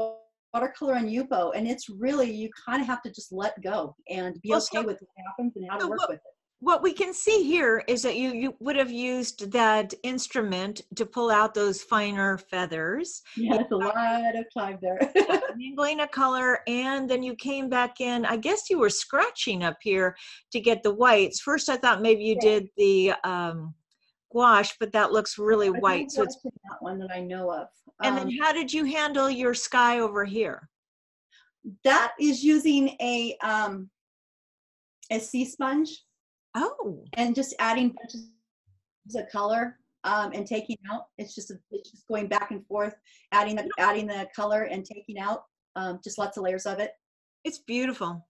[0.52, 4.40] watercolor on yupo and it's really you kind of have to just let go and
[4.42, 6.33] be Well, okay so- with what happens and how to so work what- with it
[6.64, 11.05] what we can see here is that you you would have used that instrument to
[11.05, 13.22] pull out those finer feathers.
[13.37, 14.98] Yeah a lot of time there.
[15.57, 18.24] Mingling a color and then you came back in.
[18.24, 20.16] I guess you were scratching up here
[20.53, 21.40] to get the whites.
[21.40, 22.40] First i thought maybe you Yeah.
[22.50, 23.74] did the um
[24.33, 27.68] gouache but that looks really I white so it's that one that i know of.
[28.03, 30.70] And Um, then how did you handle your sky over here?
[31.85, 33.90] That is using a um
[35.11, 36.05] a sea sponge
[36.54, 38.28] oh and just adding bunches
[39.14, 41.06] of color um, and taking out.
[41.18, 42.94] It's just a, it's just going back and forth,
[43.32, 45.44] adding the adding the color and taking out.
[45.76, 46.92] Um, just lots of layers of it.
[47.42, 48.24] it's beautiful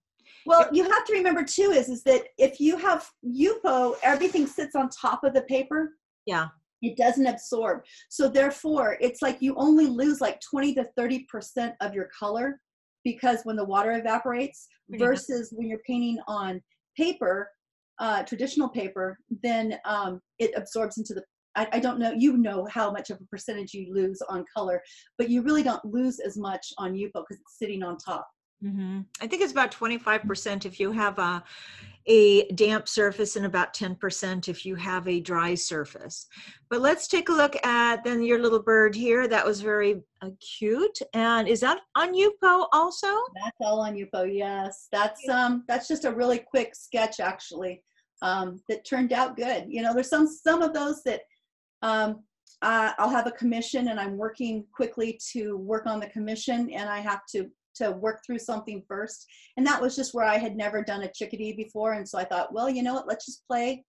[0.47, 4.75] Well, you have to remember too is is that if you have Yupo, everything sits
[4.75, 5.95] on top of the paper.
[6.25, 6.47] yeah
[6.81, 7.83] It doesn't absorb.
[8.09, 12.59] So therefore, it's like you only lose like 20 to 30 percent of your color
[13.03, 16.61] because when the water evaporates versus when you're painting on
[16.97, 17.49] paper,
[17.99, 21.23] uh, traditional paper, then um, it absorbs into the.
[21.55, 22.11] I, I don't know.
[22.11, 24.81] You know how much of a percentage you lose on color,
[25.17, 28.27] but you really don't lose as much on Yupo because it's sitting on top.
[28.61, 31.43] hmm I think it's about 25% if you have a,
[32.07, 36.27] a damp surface and about 10% if you have a dry surface.
[36.69, 39.27] But let's take a look at then your little bird here.
[39.27, 40.99] That was very uh, cute.
[41.13, 43.07] And is that on Yupo also?
[43.43, 44.31] That's all on Yupo.
[44.31, 47.83] Yes, that's um that's just a really quick sketch actually
[48.21, 49.65] um, that turned out good.
[49.67, 51.21] You know, there's some some of those that
[51.81, 52.23] um,
[52.61, 56.89] uh, I'll have a commission and I'm working quickly to work on the commission and
[56.89, 59.25] I have to to work through something first.
[59.57, 62.25] And that was just where I had never done a chickadee before, and so I
[62.25, 63.83] thought, well, you know what, let's just play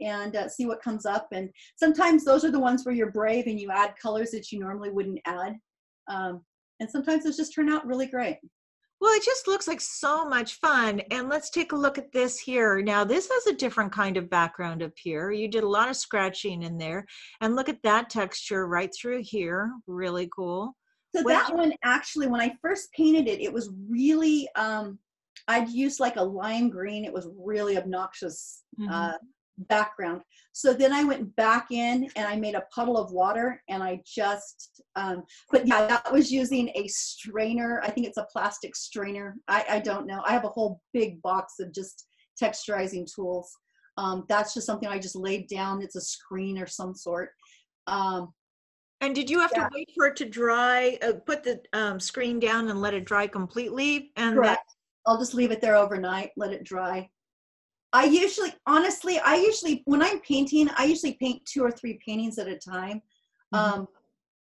[0.00, 1.28] and uh, see what comes up.
[1.32, 4.58] And sometimes those are the ones where you're brave and you add colors that you
[4.58, 5.56] normally wouldn't add.
[6.08, 6.42] Um,
[6.80, 8.38] and sometimes those just turn out really great.
[9.00, 11.00] Well, it just looks like so much fun.
[11.10, 12.82] And let's take a look at this here.
[12.82, 15.30] Now, this has a different kind of background up here.
[15.30, 17.06] You did a lot of scratching in there.
[17.40, 19.72] And look at that texture right through here.
[19.86, 20.76] Really cool.
[21.14, 24.98] So What that one actually, when I first painted it, it was really, um,
[25.48, 27.04] I'd used like a lime green.
[27.04, 28.90] It was really obnoxious Mhm.
[28.90, 29.18] uh,
[29.68, 30.22] background.
[30.52, 34.02] So then I went back in and I made a puddle of water and I
[34.06, 37.80] just, um, but yeah, that was using a strainer.
[37.82, 39.36] I think it's a plastic strainer.
[39.48, 40.22] I, I don't know.
[40.24, 42.06] I have a whole big box of just
[42.40, 43.50] texturizing tools.
[43.98, 45.82] Um, that's just something I just laid down.
[45.82, 47.30] It's a screen or some sort.
[47.86, 48.32] Um,
[49.00, 49.64] And did you have Yeah.
[49.64, 53.04] to wait for it to dry, uh, put the um, screen down and let it
[53.06, 54.12] dry completely?
[54.16, 54.76] And Correct.
[55.06, 57.08] I'll just leave it there overnight, let it dry.
[57.92, 62.38] I usually, honestly, I usually, when I'm painting, I usually paint two or three paintings
[62.38, 63.02] at a time.
[63.54, 63.58] Mhm.
[63.58, 63.88] Um,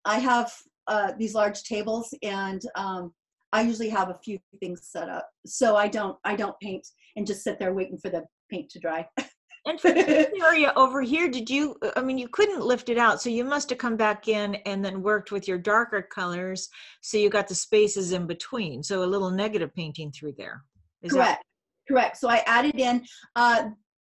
[0.04, 0.52] I have
[0.88, 3.14] uh, these large tables, and um,
[3.54, 5.30] I usually have a few things set up.
[5.46, 8.80] So I don't, I don't paint and just sit there waiting for the paint to
[8.80, 9.08] dry.
[9.70, 12.98] and for this area over here, did you, uh, I mean, you couldn't lift it
[12.98, 13.22] out.
[13.22, 16.70] So you must have come back in and then worked with your darker colors.
[17.02, 18.82] So you got the spaces in between.
[18.84, 20.64] So a little negative painting through there.
[21.04, 21.44] Is that- Correct.
[21.88, 22.18] Correct.
[22.18, 23.06] So I added in,
[23.36, 23.70] uh,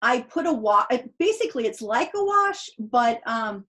[0.02, 0.88] I put a wash,
[1.20, 3.66] basically it's like a wash, but, um,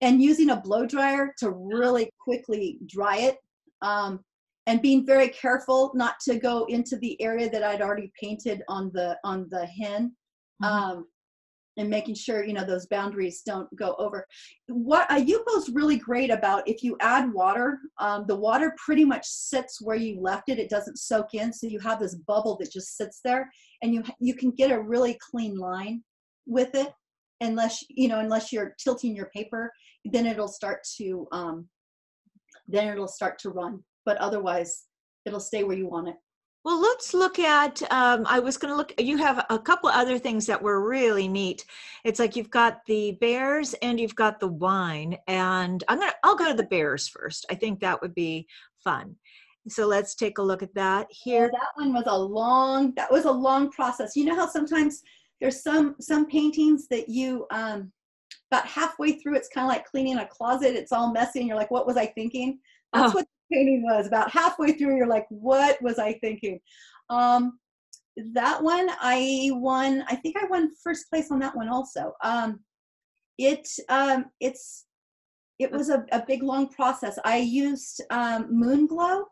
[0.00, 3.38] and using a blow dryer to really quickly dry it.
[3.80, 4.24] Um,
[4.66, 8.90] and being very careful not to go into the area that I'd already painted on
[8.94, 10.14] the, on the hen.
[10.62, 10.66] Mhm.
[10.66, 11.06] Um,
[11.78, 14.26] and making sure, you know, those boundaries don't go over.
[14.66, 19.26] What a Yupo's really great about if you add water, um, the water pretty much
[19.26, 20.58] sits where you left it.
[20.58, 23.50] It doesn't soak in, so you have this bubble that just sits there,
[23.82, 26.04] and you you can get a really clean line
[26.46, 26.92] with it.
[27.40, 29.72] Unless you know, unless you're tilting your paper,
[30.04, 31.68] then it'll start to um,
[32.68, 33.82] then it'll start to run.
[34.04, 34.84] But otherwise,
[35.24, 36.16] it'll stay where you want it.
[36.64, 37.82] Well, let's look at.
[37.90, 38.92] Um, I was going to look.
[39.00, 41.64] You have a couple other things that were really neat.
[42.04, 46.12] It's like you've got the bears and you've got the wine, and I'm gonna.
[46.22, 47.46] I'll go to the bears first.
[47.50, 48.46] I think that would be
[48.84, 49.16] fun.
[49.68, 51.50] So let's take a look at that Yeah, here.
[51.52, 55.02] that one was a long that was a long process you know how sometimes
[55.40, 57.92] there's some some paintings that you um
[58.50, 61.56] about halfway through it's kind of like cleaning a closet it's all messy and you're
[61.56, 62.58] like what was i thinking
[62.92, 63.18] That's Oh.
[63.18, 64.06] what painting was.
[64.06, 66.60] About halfway through, you're like, what was I thinking?
[67.10, 67.58] Um,
[68.34, 72.12] that one, I won, I think I won first place on that one also.
[72.22, 72.60] Um,
[73.38, 74.86] it, um, it's,
[75.58, 77.18] it was a, a big long process.
[77.24, 79.24] I used um, Moon Glow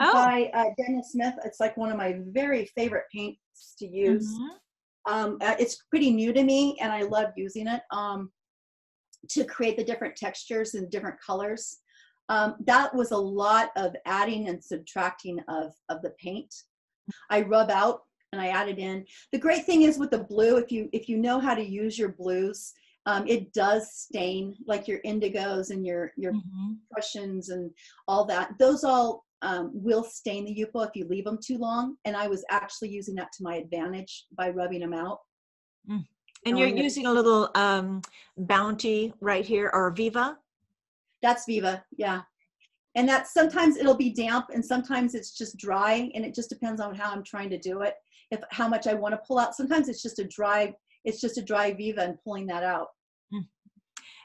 [0.00, 0.12] Oh.
[0.12, 1.34] by uh, Daniel Smith.
[1.44, 4.32] It's like one of my very favorite paints to use.
[4.32, 4.48] Mhm.
[5.06, 8.30] Um, uh, it's pretty new to me, and I love using it um,
[9.30, 11.78] to create the different textures and different colors.
[12.28, 16.54] Um, that was a lot of adding and subtracting of of the paint.
[17.30, 19.06] I rub out and I add it in.
[19.32, 21.98] The great thing is with the blue, if you if you know how to use
[21.98, 22.72] your blues,
[23.06, 26.78] um, it does stain like your indigos and your your Mhm.
[26.90, 27.70] Prussians and
[28.06, 28.58] all that.
[28.58, 31.96] Those all um, will stain the Yupo if you leave them too long.
[32.04, 35.20] And I was actually using that to my advantage by rubbing them out.
[36.44, 38.02] And you're using a little um,
[38.36, 40.38] Bounty right here or Viva.
[41.22, 42.22] That's Viva, yeah.
[42.94, 46.80] And that sometimes it'll be damp and sometimes it's just dry and it just depends
[46.80, 47.94] on how I'm trying to do it.
[48.30, 49.54] If how much I want to pull out.
[49.54, 52.88] Sometimes it's just a dry, it's just a dry Viva and pulling that out.
[53.32, 53.42] Hmm.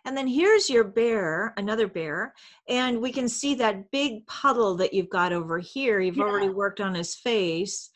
[0.06, 2.34] And then here's your bear, another bear,
[2.68, 6.02] and we can see that big puddle that you've got over here.
[6.02, 7.90] You've already worked on his face.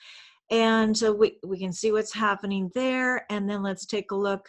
[0.50, 3.26] And so we, we can see what's happening there.
[3.30, 4.48] And then let's take a look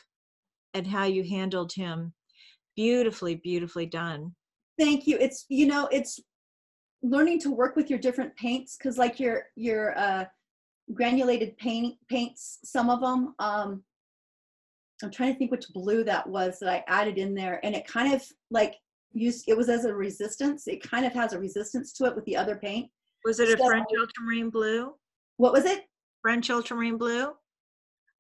[0.75, 2.13] at how you handled him.
[2.77, 4.35] Beautifully, beautifully done.
[4.79, 5.17] Thank you.
[5.19, 6.21] It's you know, it's
[7.03, 10.25] learning to work with your different paints because like your your uh
[10.95, 13.83] granulated paint paints, some of them, um
[15.03, 17.87] I'm trying to think which blue that was that I added in there, and it
[17.87, 18.75] kind of like
[19.13, 20.67] used it was as a resistance.
[20.67, 22.91] It kind of has a resistance to it with the other paint.
[23.25, 24.95] Was it a French ultramarine blue?
[25.37, 25.85] What was it?
[26.23, 27.33] French ultramarine blue?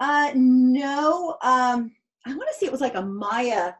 [0.00, 1.36] Uh no.
[1.42, 1.92] Um
[2.26, 3.72] I want to see it was like a Maya.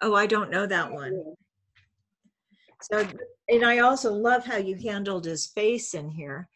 [0.00, 1.34] Oh, I don't know that one.
[2.92, 3.06] So,
[3.48, 6.48] and I also love how you handled his face in here.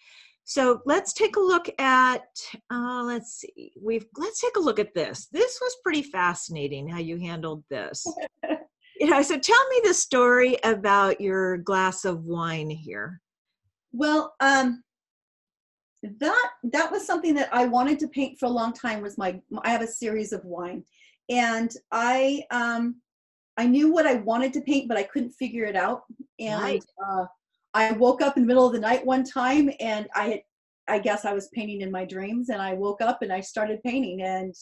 [0.44, 2.24] So let's take a look at,
[2.70, 5.26] uh, let's see, we've, let's take a look at this.
[5.30, 8.06] This was pretty fascinating how you handled this.
[8.98, 13.20] you know, so tell me the story about your glass of wine here.
[13.92, 14.82] Well, um,
[16.02, 19.02] that that was something that I wanted to paint for a long time.
[19.02, 20.84] Was my I have a series of wine,
[21.28, 22.96] and I um,
[23.58, 26.04] I knew what I wanted to paint, but I couldn't figure it out.
[26.38, 26.84] And Right.
[27.04, 27.26] uh,
[27.74, 30.42] I woke up in the middle of the night one time, and I had
[30.90, 33.82] I guess I was painting in my dreams, and I woke up and I started
[33.82, 34.54] painting, and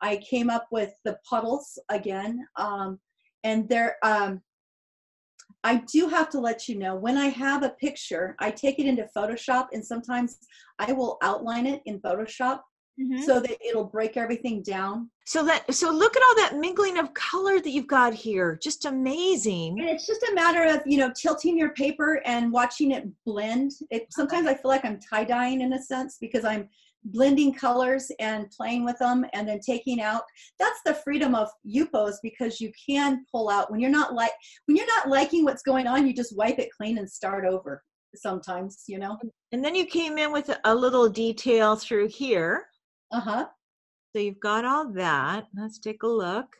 [0.00, 2.46] I came up with the puddles again.
[2.56, 3.00] Um,
[3.42, 4.42] and there, um,
[5.64, 8.86] I do have to let you know when I have a picture, I take it
[8.86, 10.38] into Photoshop, and sometimes
[10.78, 12.60] I will outline it in Photoshop
[13.00, 13.22] Mm-hmm.
[13.22, 15.08] so that it'll break everything down.
[15.24, 18.58] So that, so look at all that mingling of color that you've got here.
[18.62, 19.80] Just amazing.
[19.80, 23.72] And it's just a matter of you know tilting your paper and watching it blend.
[23.90, 26.68] It sometimes I feel like I'm tie dyeing in a sense because I'm
[27.04, 30.22] blending colors and playing with them and then taking out.
[30.58, 34.32] That's the freedom of Yupos because you can pull out when you're not like
[34.66, 36.06] when you're not liking what's going on.
[36.06, 37.82] You just wipe it clean and start over.
[38.14, 39.16] Sometimes you know.
[39.52, 42.66] And then you came in with a little detail through here.
[43.12, 43.46] Uh huh.
[44.14, 45.46] So you've got all that.
[45.56, 46.56] Let's take a look.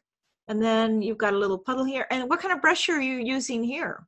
[0.49, 2.07] And then you've got a little puddle here.
[2.11, 4.07] And what kind of brush are you using here?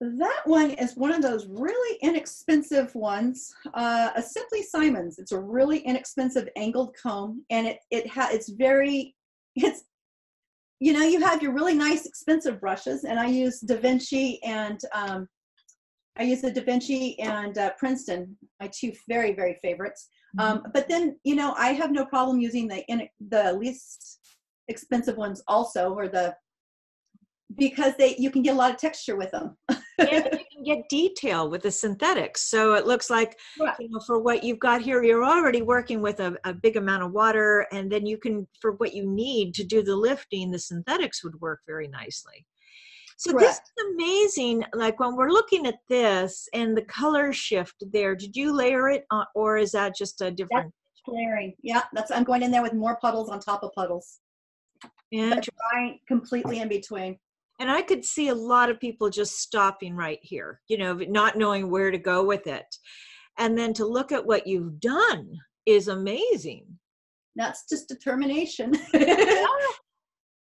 [0.00, 3.52] That one is one of those really inexpensive ones.
[3.74, 5.18] Uh, a Simply Simmons.
[5.18, 9.16] It's a really inexpensive angled comb, and it it ha- it's very
[9.56, 9.82] it's
[10.78, 14.80] you know you have your really nice expensive brushes, and I use Da Vinci and
[14.94, 15.28] um,
[16.16, 20.08] I use the Da Vinci and uh, Princeton, my two very very favorites.
[20.38, 24.20] Um, but then you know I have no problem using the in, the least
[24.68, 26.34] expensive ones also, or the
[27.56, 29.56] because they you can get a lot of texture with them.
[29.68, 32.42] and you can get detail with the synthetics.
[32.42, 33.74] So it looks like, Right.
[33.80, 37.02] you know, for what you've got here, you're already working with a, a big amount
[37.02, 37.66] of water.
[37.72, 41.40] And then you can, for what you need to do the lifting, the synthetics would
[41.40, 42.46] work very nicely.
[43.18, 44.64] So this is amazing.
[44.74, 49.06] Like when we're looking at this and the color shift there, did you layer it
[49.10, 50.72] on, or is that just a different?
[51.08, 51.54] Layering.
[51.62, 54.20] Yeah, that's I'm going in there with more puddles on top of puddles.
[55.10, 55.40] Yeah.
[56.06, 57.18] Completely in between.
[57.58, 61.36] And I could see a lot of people just stopping right here, you know, not
[61.36, 62.66] knowing where to go with it.
[63.36, 65.28] And then to look at what you've done
[65.66, 66.66] is amazing.
[67.34, 68.74] That's just determination.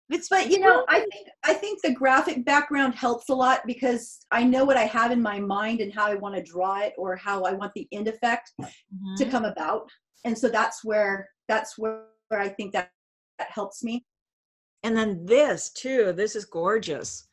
[0.09, 4.25] It's but you know, I think I think the graphic background helps a lot because
[4.31, 6.93] I know what I have in my mind and how I want to draw it
[6.97, 9.31] or how I want the end effect to Mhm.
[9.31, 9.91] come about.
[10.25, 12.91] And so that's where that's where, where I think that
[13.39, 14.05] that helps me.
[14.83, 16.13] and then this too.
[16.13, 17.27] This is gorgeous.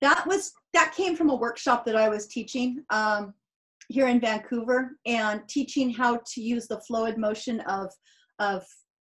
[0.00, 3.34] that was that came from a workshop that I was teaching um,
[3.88, 7.92] here in Vancouver and teaching how to use the fluid motion of
[8.38, 8.64] of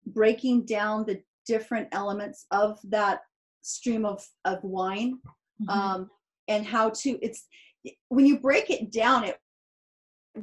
[0.07, 3.21] breaking down the different elements of that
[3.63, 5.19] stream of of wine
[5.61, 5.69] Mhm.
[5.77, 6.11] um,
[6.47, 7.41] and how to it's
[8.09, 9.37] when you break it down it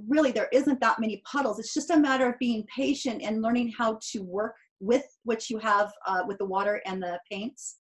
[0.07, 1.57] really there isn't that many puddles.
[1.59, 5.57] It's just a matter of being patient and learning how to work with what you
[5.59, 7.77] have uh, with the water and the paints.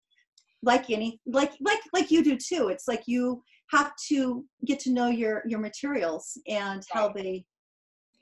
[0.61, 2.63] Like any like like like you do too.
[2.69, 7.45] It's like you have to get to know your your materials and how they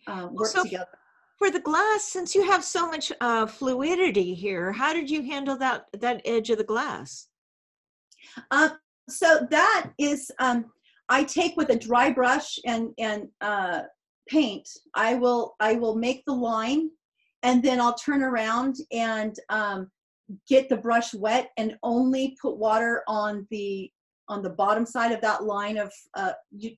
[0.07, 0.97] um, work So- together
[1.41, 5.57] For the glass, since you have so much uh, fluidity here, how did you handle
[5.57, 7.29] that that edge of the glass?
[8.51, 8.73] Um,
[9.09, 10.65] so that is, um,
[11.09, 13.81] I take with a dry brush and and uh,
[14.29, 14.69] paint.
[14.93, 16.91] I will I will make the line,
[17.41, 19.89] and then I'll turn around and um,
[20.47, 23.89] get the brush wet and only put water on the
[24.27, 25.91] on the bottom side of that line of.
[26.13, 26.75] Uh, you,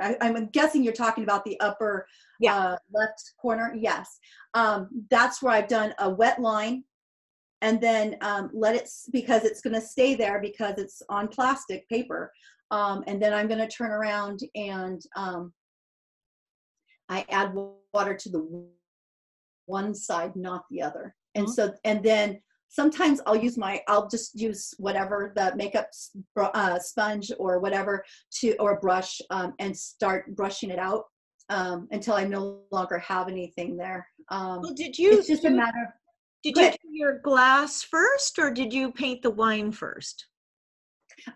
[0.00, 2.06] I, I'm guessing you're talking about the upper
[2.40, 2.56] Yeah.
[2.56, 3.74] uh, left corner.
[3.76, 4.18] Yes,
[4.54, 6.84] um, that's where I've done a wet line
[7.62, 11.88] and then um, let it because it's going to stay there because it's on plastic
[11.88, 12.30] paper
[12.70, 15.52] um, and then i'm going to turn around and um,
[17.08, 17.54] i add
[17.92, 18.66] water to the
[19.66, 21.50] one side not the other and Mhm.
[21.54, 25.88] so and then sometimes i'll use my i'll just use whatever the makeup
[26.36, 31.04] uh, sponge or whatever to or brush um, and start brushing it out
[31.50, 35.50] um, until i no longer have anything there um, Well, did you it's just a
[35.50, 35.92] matter of
[36.44, 40.26] did you do your glass first, or did you paint the wine first?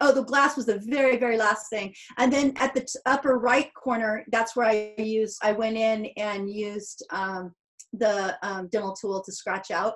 [0.03, 1.95] Oh, the glass was the very, very last thing.
[2.19, 6.07] And then at the t- upper right corner, that's where I used, I went in
[6.19, 7.55] and used um,
[7.95, 9.95] the um, dental tool to scratch out.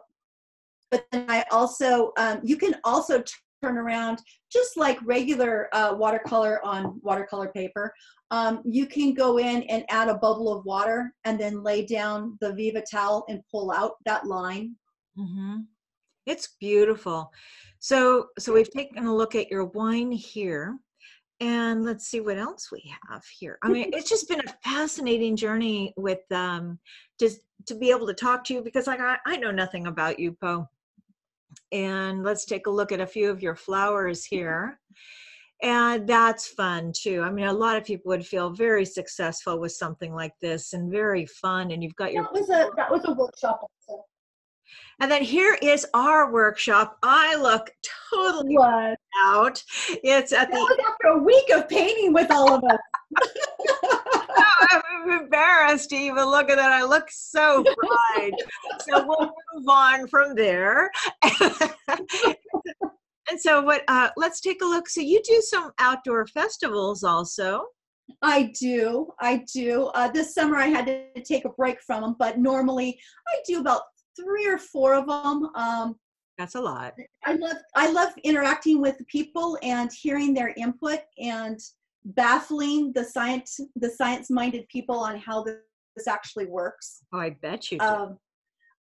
[0.93, 3.25] But then I also, um, you can also
[3.63, 4.21] turn around
[4.53, 7.93] just like regular uh, watercolor on watercolor paper.
[8.31, 12.37] Um, you can go in and add a bubble of water and then lay down
[12.41, 14.77] the Viva towel and pull out that line.
[15.19, 15.63] Mm-hmm.
[16.27, 17.33] It's beautiful.
[17.79, 20.79] So, so we've taken a look at your wine here,
[21.41, 23.59] and let's see what else we have here.
[23.65, 26.79] I mean, it's just been a fascinating journey with um,
[27.19, 30.19] just to be able to talk to you because, like, I, I know nothing about
[30.19, 30.69] Yupo.
[31.71, 34.79] And let's take a look at a few of your flowers here.
[35.63, 37.23] And that's fun too.
[37.23, 40.91] I mean, a lot of people would feel very successful with something like this and
[40.91, 41.71] very fun.
[41.71, 43.61] And you've got your That was a that was a workshop.
[43.63, 44.05] Also.
[45.01, 46.99] And then here is our workshop.
[47.03, 47.71] I look
[48.13, 49.63] totally out.
[50.03, 52.79] It's at That the after a week of painting with all of us.
[54.37, 56.73] I'm embarrassed to even look at that.
[56.73, 58.33] I look so fried.
[58.81, 60.91] so we'll move on from there.
[63.31, 64.89] and so what uh let's take a look.
[64.89, 67.65] So you do some outdoor festivals also.
[68.21, 69.09] I do.
[69.21, 69.87] I do.
[69.95, 73.61] Uh, this summer I had to take a break from them, but normally I do
[73.61, 73.83] about
[74.21, 75.51] three or four of them.
[75.55, 75.97] Um,
[76.39, 76.95] That's a lot.
[77.25, 81.59] I love I love interacting with people and hearing their input and
[82.05, 85.57] baffling the science the science minded people on how this,
[85.97, 87.03] this actually works.
[87.13, 87.85] Oh, I bet you do.
[87.85, 88.19] Um,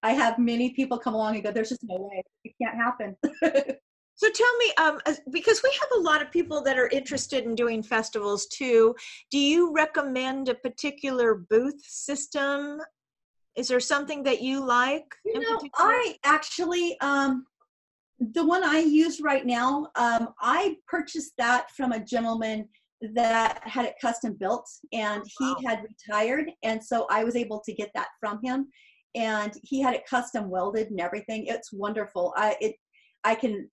[0.03, 3.17] I have many people come along and go, "There's just no way it can't happen."
[4.21, 4.99] So tell me, um,
[5.31, 8.95] because we have a lot of people that are interested in doing festivals too,
[9.31, 12.83] do you recommend a particular booth system?
[13.57, 15.07] Is there something that you like?
[15.25, 15.91] You know, particular?
[15.91, 17.47] I actually, um,
[18.19, 22.69] the one I use right now, um, I purchased that from a gentleman
[23.15, 25.57] that had it custom built, and he Wow.
[25.67, 28.69] had retired, and so I was able to get that from him,
[29.15, 31.47] and he had it custom welded and everything.
[31.47, 32.33] It's wonderful.
[32.37, 32.77] I it,
[33.25, 33.71] I can,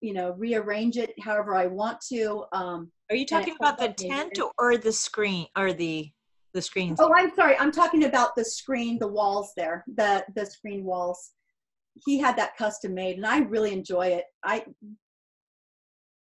[0.00, 2.44] you know, rearrange it however I want to.
[2.52, 6.10] Um, Are you talking about the tent or the screen or the
[6.52, 6.98] the screens?
[7.00, 7.56] oh, I'm sorry.
[7.58, 11.32] I'm talking about the screen, the walls there, the the screen walls.
[12.06, 14.24] He had that custom made, and I really enjoy it.
[14.42, 14.64] I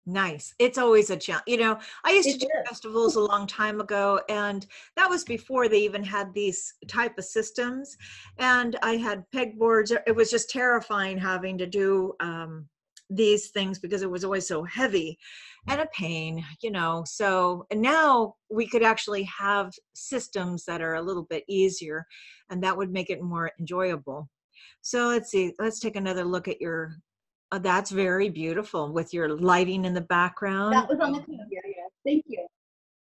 [0.10, 0.56] Nice.
[0.58, 1.44] It's always a challenge.
[1.46, 2.68] You know, I used to do is.
[2.68, 7.26] festivals a long time ago, and that was before they even had these type of
[7.26, 7.96] systems.
[8.40, 9.96] And I had pegboards.
[10.08, 12.68] It was just terrifying having to do um,
[13.12, 15.20] these things because it was always so heavy
[15.68, 17.04] and a pain, you know.
[17.06, 22.08] So now we could actually have systems that are a little bit easier,
[22.50, 24.28] and that would make it more enjoyable.
[24.82, 25.54] So let's see.
[25.60, 26.96] Let's take another look at your
[27.52, 30.74] uh, that's very beautiful with your lighting in the background.
[30.74, 31.88] that was on the yeah, yeah.
[32.06, 32.46] Thank you.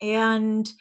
[0.01, 0.71] and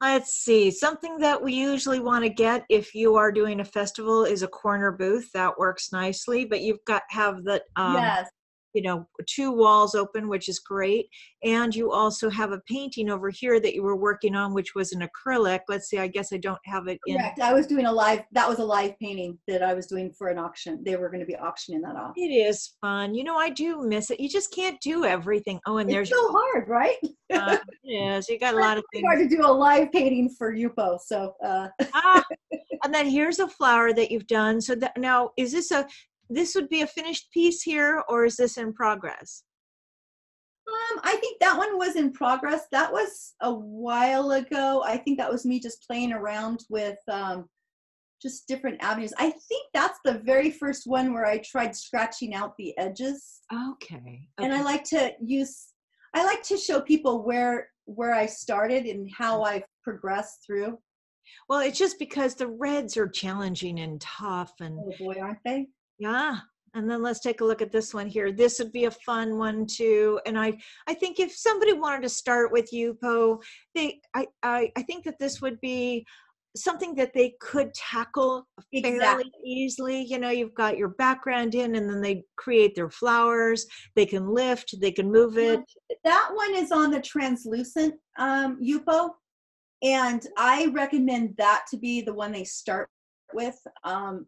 [0.00, 4.24] let's see, something that we usually want to get if you are doing a festival
[4.24, 5.30] is a corner booth.
[5.32, 8.28] That works nicely, but you've got have the um, yes.
[8.74, 11.06] You know two walls open which is great
[11.42, 14.92] and you also have a painting over here that you were working on which was
[14.92, 17.40] an acrylic let's see i guess i don't have it in Correct.
[17.40, 18.22] I was doing a live.
[18.32, 20.82] That was a live painting that I was doing for an auction.
[20.84, 22.12] They were going to be auctioning that off.
[22.16, 25.78] it is fun you know i do miss it you just can't do everything oh
[25.78, 26.96] and there's It's so hard, right?
[27.32, 30.52] uh, is you got a lot of things hard to do a live painting for
[30.54, 30.98] Yupo.
[31.00, 32.24] So uh, ah,
[32.84, 35.86] and then here's a flower that you've done so that now is this a
[36.34, 39.42] this would be a finished piece here or is this in progress
[40.66, 42.62] um, I think that one was in progress.
[42.72, 44.82] That was a while ago.
[44.86, 47.50] I think that was me just playing around with um,
[48.24, 49.12] just different avenues.
[49.18, 53.42] I think that's the very first one where I tried scratching out the edges.
[53.72, 55.66] okay, and I like to use
[56.14, 60.78] I like to show people where where I started and how I've progressed through.
[61.48, 65.66] well it's just because the reds are challenging and tough and Oh boy, aren't they?
[65.98, 66.38] Yeah.
[66.74, 68.32] And then let's take a look at this one here.
[68.32, 70.18] This would be a fun one too.
[70.26, 73.40] And I, I think if somebody wanted to start with Yupo,
[73.76, 76.04] they, I, I, I think that this would be
[76.56, 79.32] something that they could tackle fairly Exactly.
[79.44, 80.02] easily.
[80.02, 83.66] You know, you've got your background in, and then they create their flowers.
[83.96, 85.60] They can lift, they can move it.
[86.04, 89.10] That one is on the translucent um, Yupo,
[89.82, 92.88] and I recommend that to be the one they start
[93.32, 93.58] with.
[93.82, 94.26] Um,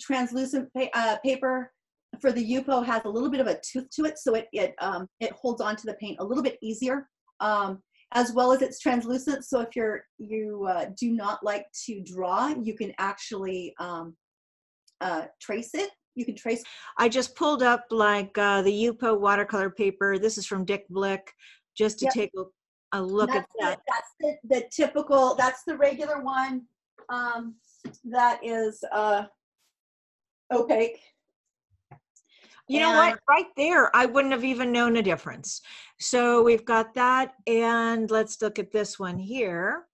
[0.00, 1.72] translucent pa- uh, paper
[2.20, 4.74] for the Yupo has a little bit of a tooth to it, so it it
[4.80, 7.08] um, it holds on to the paint a little bit easier.
[7.40, 12.00] Um, as well as it's translucent, so if you're you uh, do not like to
[12.02, 14.16] draw, you can actually um,
[15.00, 15.90] uh, trace it.
[16.14, 16.62] You can trace
[16.98, 20.18] I just pulled up like uh, the Yupo watercolor paper.
[20.18, 21.30] This is from Dick Blick,
[21.76, 22.14] just to Yep.
[22.14, 23.78] take a, a look at that's that.
[23.86, 26.62] The, that's the, the typical, that's the regular one.
[27.10, 27.56] Um,
[28.04, 29.24] that is uh,
[30.52, 31.00] opaque.
[32.68, 33.20] You know what?
[33.28, 35.60] Right there, I wouldn't have even known a difference.
[36.00, 39.86] So we've got that, and let's look at this one here.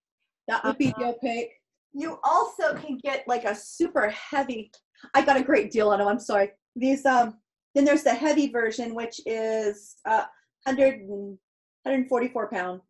[0.47, 1.51] That would be the opaque.
[1.93, 4.71] You also can get like a super heavy.
[5.13, 6.07] I got a great deal on them.
[6.07, 6.51] I'm sorry.
[6.75, 7.37] These um.
[7.75, 10.25] Then there's the heavy version, which is uh
[10.65, 12.81] 100 144 pound,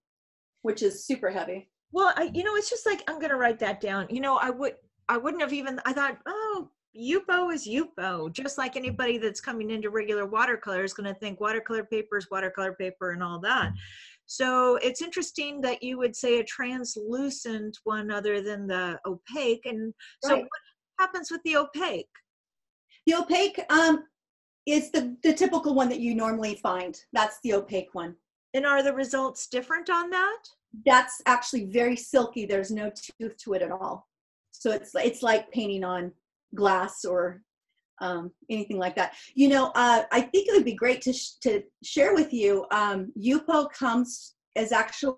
[0.62, 1.70] which is super heavy.
[1.92, 4.08] Well, I, you know, it's just like I'm gonna write that down.
[4.10, 4.76] You know, I would,
[5.10, 5.80] I wouldn't have even.
[5.86, 8.32] I thought, oh, Yupo is Yupo.
[8.32, 12.74] Just like anybody that's coming into regular watercolor is gonna think watercolor paper is watercolor
[12.74, 13.72] paper and all that.
[14.26, 19.66] So it's interesting that you would say a translucent one other than the opaque.
[19.66, 20.44] And so, Right.
[20.44, 20.62] what
[21.00, 22.10] happens with the opaque?
[23.06, 24.08] The opaque um
[24.66, 27.04] is the the typical one that you normally find.
[27.12, 28.16] That's the opaque one.
[28.54, 30.44] And are the results different on that?
[30.86, 32.48] that's actually very silky.
[32.48, 34.08] There's no tooth to it at all.
[34.52, 36.12] So it's it's like painting on
[36.56, 37.42] glass or
[38.02, 39.16] um, anything like that.
[39.36, 42.66] You know, uh, I think it would be great to sh- to share with you.
[42.72, 45.16] Um, Yupo comes is actually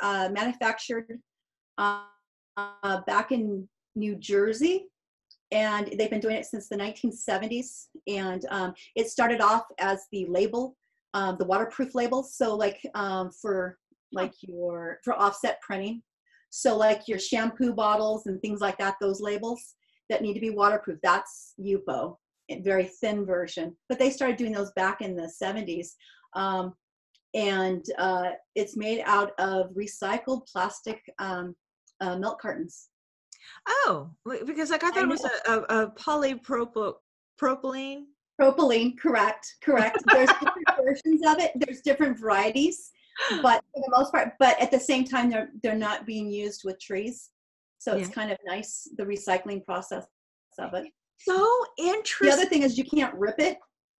[0.00, 1.20] uh, manufactured
[1.78, 2.02] uh,
[3.06, 4.86] back in New Jersey,
[5.52, 7.86] and they've been doing it since the 1970s.
[8.06, 10.76] And um, it started off as the label,
[11.14, 12.34] um, the waterproof labels.
[12.34, 13.78] So like um, for
[14.12, 16.02] like your for offset printing.
[16.50, 19.74] So like your shampoo bottles and things like that, those labels
[20.08, 20.98] that need to be waterproof.
[21.02, 22.16] That's Yupo,
[22.50, 23.76] a very thin version.
[23.88, 25.90] But they started doing those back in the 70s.
[26.34, 26.74] Um,
[27.34, 31.54] and uh, it's made out of recycled plastic um,
[32.00, 32.88] uh, milk cartons.
[33.68, 36.94] Oh, because like I thought it was a, a, a polypropyl
[37.40, 38.04] propylene.
[38.40, 39.98] Propylene, correct, correct.
[40.12, 41.52] There's different versions of it.
[41.56, 42.90] There's different varieties,
[43.42, 46.62] but for the most part, but at the same time, they're they're not being used
[46.64, 47.30] with trees,
[47.78, 48.14] so it's Yeah.
[48.14, 50.06] kind of nice the recycling process
[50.58, 50.86] of it.
[51.18, 51.46] So
[51.78, 52.28] interesting.
[52.28, 53.58] The other thing is you can't rip it.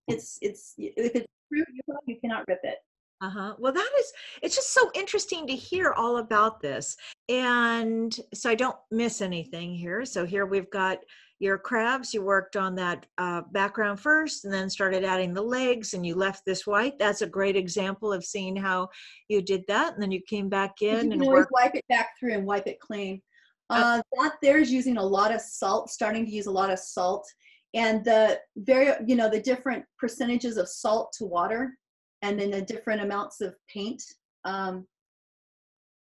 [0.08, 2.78] It's it's if it's fruit, you you cannot rip it.
[3.22, 3.54] Uh-huh.
[3.58, 4.12] Well, that is,
[4.42, 6.98] it's just so interesting to hear all about this.
[7.30, 10.04] And so I don't miss anything here.
[10.04, 10.98] So here we've got
[11.38, 12.12] your crabs.
[12.12, 16.14] You worked on that uh, background first and then started adding the legs and you
[16.14, 16.98] left this white.
[16.98, 18.88] That's a great example of seeing how
[19.28, 19.94] you did that.
[19.94, 21.52] And then you came back in you and worked.
[21.52, 23.22] wipe it back through and wipe it clean.
[23.70, 26.78] Uh, Uh, that there's using a lot of salt, starting to use a lot of
[26.78, 27.26] salt,
[27.74, 31.76] and the very you know the different percentages of salt to water,
[32.22, 34.02] and then the different amounts of paint.
[34.44, 34.86] Um,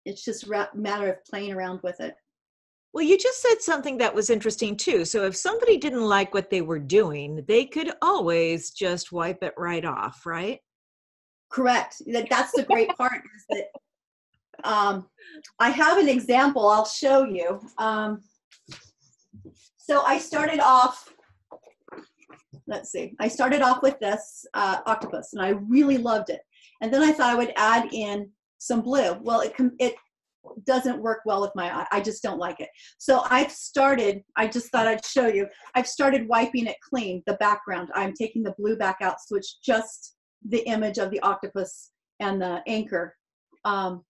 [0.04, 2.14] it's just a matter of playing around with it.
[2.92, 5.04] Well, you just said something that was interesting too.
[5.04, 9.54] So if somebody didn't like what they were doing, they could always just wipe it
[9.56, 10.60] right off, right?
[11.50, 12.02] Correct.
[12.06, 13.66] That that's the great part is that
[14.62, 15.08] um,
[15.58, 16.68] I have an example.
[16.68, 17.60] I'll show you.
[17.78, 18.20] Um,
[19.76, 21.14] so I started off
[22.66, 23.14] let's see.
[23.20, 26.40] I started off with this uh, octopus, and I really loved it.
[26.80, 29.18] And then I thought I would add in some blue.
[29.22, 29.94] Well, it it
[30.66, 31.86] doesn't work well with my eye.
[31.90, 32.68] I just don't like it.
[32.98, 34.22] So I've started.
[34.36, 35.46] I just thought I'd show you.
[35.74, 37.22] I've started wiping it clean.
[37.26, 37.88] The background.
[37.94, 41.90] I'm taking the blue back out, so it's just the image of the octopus
[42.20, 43.14] and the anchor.
[43.64, 44.02] Um,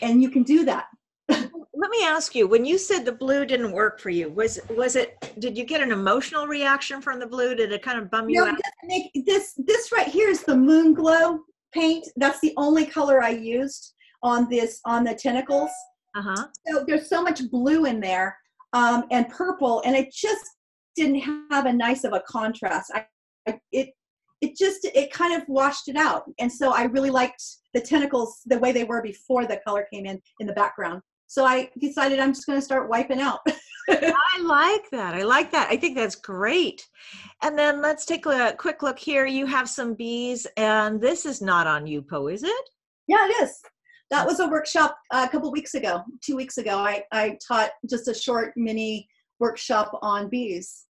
[0.00, 0.86] and you can do that.
[1.28, 4.96] Let me ask you when you said the blue didn't work for you was was
[4.96, 7.54] it did you get an emotional reaction from the blue?
[7.54, 8.58] Did it kind of bum you no, out?
[8.84, 11.40] make, this this right here is the Moonglow
[11.72, 12.06] paint.
[12.16, 15.70] That's the only color i used on this on the tentacles.
[16.16, 16.46] Uh-huh.
[16.66, 18.38] So there's so much blue in there
[18.72, 20.44] um, and purple and it just
[20.94, 22.92] didn't have a nice of a contrast.
[22.94, 23.04] I,
[23.48, 23.90] I it
[24.44, 27.42] it just it kind of washed it out and so i really liked
[27.74, 31.44] the tentacles the way they were before the color came in in the background so
[31.44, 33.40] I decided I'm just going to start wiping out.
[33.90, 35.14] I like that.
[35.14, 35.68] I like that.
[35.68, 36.86] I think that's great.
[37.42, 39.26] And then let's take a quick look here.
[39.26, 42.68] You have some bees, and this is not on Yupo, is it?
[43.08, 43.60] Yeah, it is.
[44.10, 46.78] That was a workshop a couple weeks ago, two weeks ago.
[46.78, 49.08] I, I taught just a short mini
[49.40, 50.84] workshop on bees.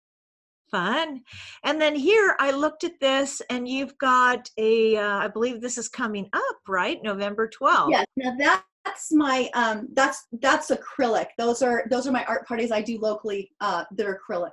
[0.71, 1.23] Fun.
[1.65, 4.97] And then here I looked at this, and you've got a.
[4.97, 6.99] Uh, I believe this is coming up, right?
[7.03, 7.91] November 12th.
[7.91, 8.07] Yes.
[8.17, 12.71] Now that that's my um that's that's acrylic those are those are my art parties
[12.71, 14.51] i do locally uh that are acrylic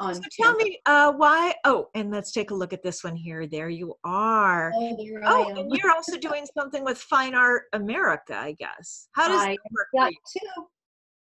[0.00, 3.16] on so tell me uh why oh and let's take a look at this one
[3.16, 7.64] here there you are oh, there oh and you're also doing something with fine art
[7.72, 10.16] america i guess how does I, that work for you?
[10.32, 10.66] too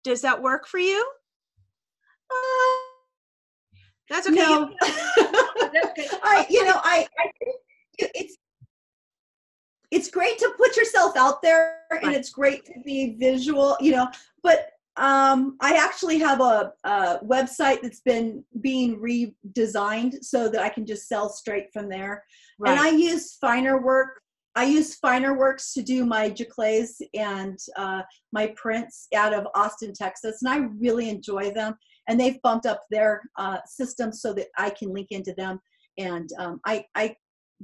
[0.04, 1.10] does that work for you
[2.30, 2.97] uh,
[4.10, 4.36] that's okay.
[4.36, 4.72] No.
[6.22, 7.30] I, you know i i
[7.98, 8.36] it's
[9.90, 14.08] it's great to put yourself out there and it's great to be visual you know
[14.42, 20.68] but um, i actually have a, a, website that's been being redesigned so that i
[20.68, 22.22] can just sell straight from there.
[22.58, 22.72] Right.
[22.72, 24.20] and i use finer work
[24.54, 28.02] i use finer works to do my giclées and uh,
[28.32, 31.76] my prints out of austin texas and i really enjoy them
[32.08, 35.60] and they've bumped up their uh, system so that i can link into them
[35.98, 37.16] and um, I, I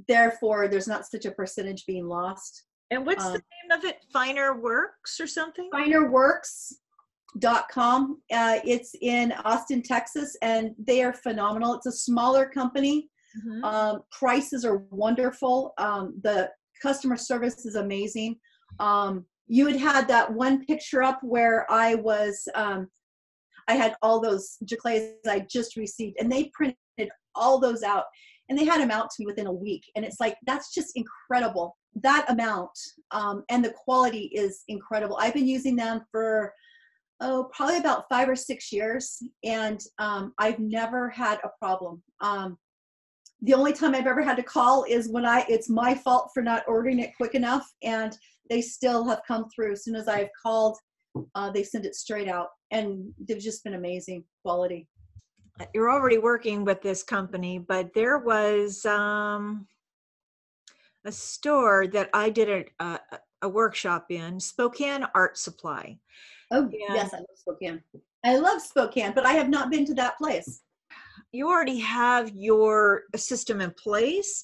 [0.07, 2.65] therefore there's not such a percentage being lost.
[2.91, 3.97] And what's um, the name of it?
[4.13, 5.67] Finer Works or something?
[5.73, 8.21] Finerworks.com.
[8.31, 11.73] Uh, it's in Austin, Texas, and they are phenomenal.
[11.73, 13.09] It's a smaller company.
[13.39, 13.63] Mm-hmm.
[13.63, 15.73] Um, prices are wonderful.
[15.77, 18.37] Um, the customer service is amazing.
[18.79, 22.87] Um, you had had that one picture up where I was, um,
[23.67, 28.05] I had all those giclées I just received, and they printed all those out
[28.49, 30.95] and they had them out to me within a week and it's like that's just
[30.95, 31.75] incredible.
[32.01, 32.77] That amount
[33.11, 35.17] um, and the quality is incredible.
[35.19, 36.53] I've been using them for
[37.21, 42.01] oh probably about five or six years and um, i've never had a problem.
[42.21, 42.57] Um,
[43.41, 46.43] the only time i've ever had to call is when i it's my fault for
[46.43, 48.17] not ordering it quick enough and
[48.49, 49.73] they still have come through.
[49.73, 50.77] As soon as i've called
[51.33, 54.87] uh, they send it straight out and they've just been amazing quality
[55.73, 59.67] you're already working with this company, but there was um,
[61.05, 62.99] a store that I did a, a,
[63.43, 65.97] a workshop in, Spokane Art Supply.
[66.51, 67.81] Oh, and yes, I love Spokane.
[68.23, 70.61] I love Spokane, but I have not been to that place.
[71.31, 74.43] You already have your system in place,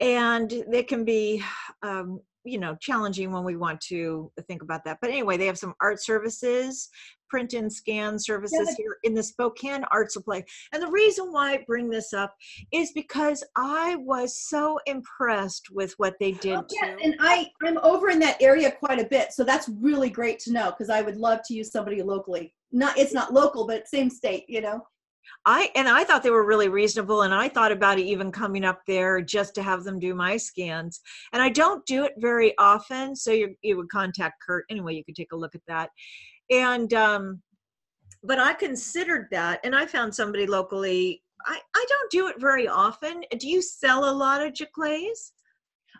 [0.00, 1.42] and it can be
[1.82, 5.58] um, you know challenging when we want to think about that but anyway they have
[5.58, 6.88] some art services
[7.32, 8.74] print and scan services yeah.
[8.76, 12.34] here in the spokane art supply and the reason why i bring this up
[12.72, 17.78] is because i was so impressed with what they did oh, yeah, and i i'm
[17.78, 21.00] over in that area quite a bit so that's really great to know because i
[21.00, 24.82] would love to use somebody locally not it's not local but same state you know
[25.46, 28.64] I and I thought they were really reasonable, and I thought about it even coming
[28.64, 31.00] up there just to have them do my scans.
[31.32, 34.94] And I don't do it very often, so you you would contact Kurt anyway.
[34.94, 35.90] You could take a look at that,
[36.52, 37.42] and um,
[38.22, 41.22] but I considered that, and I found somebody locally.
[41.46, 43.24] I I don't do it very often.
[43.38, 45.32] Do you sell a lot of giclées?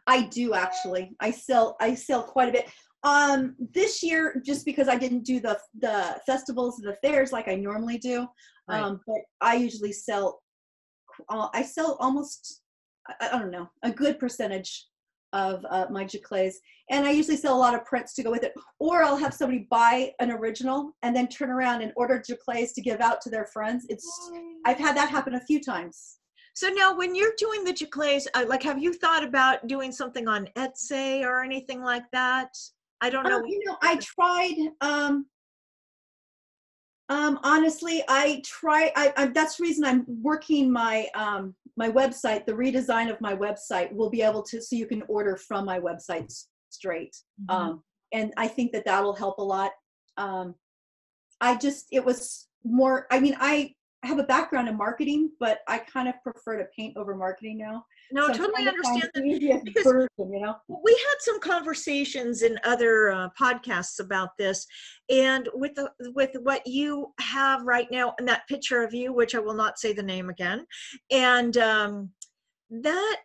[0.06, 1.16] I do actually.
[1.20, 2.68] I sell I sell quite a bit.
[3.04, 7.48] Um, this year, just because I didn't do the the festivals and the fairs like
[7.48, 8.28] I normally do,
[8.68, 8.80] right.
[8.80, 10.42] um, but I usually sell.
[11.28, 12.62] Uh, I sell almost,
[13.06, 14.86] I, I, don't know, a good percentage
[15.32, 16.54] of uh, my giclées,
[16.90, 18.54] and I usually sell a lot of prints to go with it.
[18.78, 22.82] Or I'll have somebody buy an original and then turn around and order giclées to
[22.82, 23.86] give out to their friends.
[23.88, 24.06] It's
[24.64, 26.18] I've had that happen a few times.
[26.54, 30.28] So now, when you're doing the giclées, uh, like, have you thought about doing something
[30.28, 32.50] on Etsy or anything like that?
[33.00, 33.38] I don't know.
[33.38, 34.56] Um, you know, I tried.
[34.82, 35.26] Um,
[37.12, 38.90] Um, honestly, I try.
[38.96, 42.46] I, I that's the reason I'm working my um, my website.
[42.46, 45.78] The redesign of my website will be able to so you can order from my
[45.78, 46.32] website
[46.70, 47.14] straight.
[47.42, 47.54] Mhm.
[47.54, 47.82] Um,
[48.14, 49.72] and I think that that'll help a lot.
[50.16, 50.54] Um,
[51.42, 53.06] I just it was more.
[53.10, 56.96] I mean, I have a background in marketing, but I kind of prefer to paint
[56.96, 57.84] over marketing now.
[58.10, 59.22] No, totally trying to find understand that.
[59.22, 60.56] the because- version, you know.
[60.68, 64.66] we had some conversations in other uh, podcasts about this
[65.10, 69.34] and with the with what you have right now and that picture of you which
[69.34, 70.64] i will not say the name again
[71.10, 72.10] and um,
[72.70, 73.16] that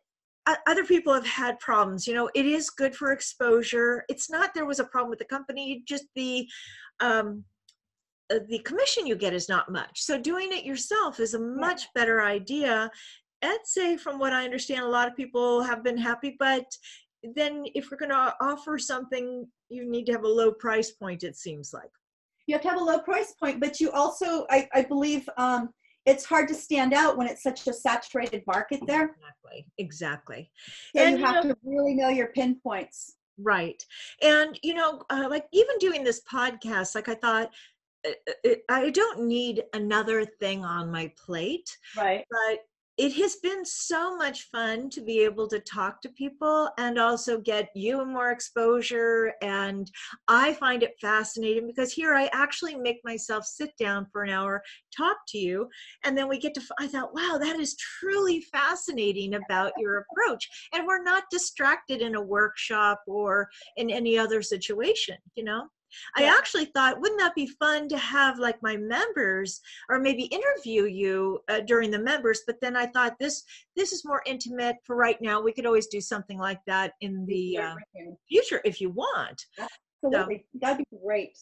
[0.47, 4.53] o- other people have had problems you know it is good for exposure it's not
[4.53, 6.47] there was a problem with the company just the
[6.99, 7.43] um,
[8.33, 11.87] uh, the commission you get is not much so doing it yourself is a much
[11.93, 12.89] better idea
[13.43, 16.65] i'd say from what i understand a lot of people have been happy but
[17.35, 21.23] then if we're going to offer something you need to have a low price point
[21.23, 21.89] it seems like
[22.47, 25.67] you have to have a low price point, but you also, I, I believe, um,
[26.05, 29.17] it's hard to stand out when it's such a saturated market there.
[29.17, 30.51] exactly exactly
[30.95, 33.15] So And, you you have know- to really know your pinpoints.
[33.37, 33.83] right
[34.23, 37.49] and you know uh, like even doing this podcast like i thought
[38.07, 38.11] uh,
[38.49, 42.23] uh, i don't need another thing on my plate Right.
[42.31, 42.59] but
[42.97, 47.39] it has been so much fun to be able to talk to people and also
[47.39, 49.33] get you more exposure.
[49.41, 49.89] And
[50.27, 54.61] i find it fascinating because here i actually make myself sit down for an hour
[54.95, 55.67] talk to you
[56.03, 60.49] and then we get to I thought wow that is truly fascinating about your approach.
[60.73, 65.67] And we're not distracted in a workshop or in any other situation you know
[66.15, 70.83] I actually thought, wouldn't that be fun to have like my members or maybe interview
[70.85, 73.43] you uh, during the members but then i thought this
[73.75, 77.25] this is more intimate for right now we could always do something like that in
[77.25, 77.75] the uh,
[78.29, 79.45] future if you want
[80.03, 80.45] Absolutely.
[80.59, 81.37] That'd be great.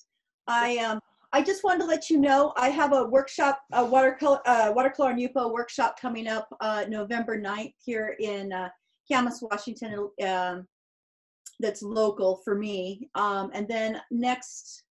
[0.47, 0.99] I um
[1.33, 5.11] I just wanted to let you know I have a workshop, a watercolor uh, watercolor
[5.11, 8.69] and Yupo workshop coming up uh, November 9th here in uh,
[9.11, 10.09] Camas, Washington.
[10.25, 10.67] Um,
[11.59, 13.09] that's local for me.
[13.15, 14.83] Um, and then next,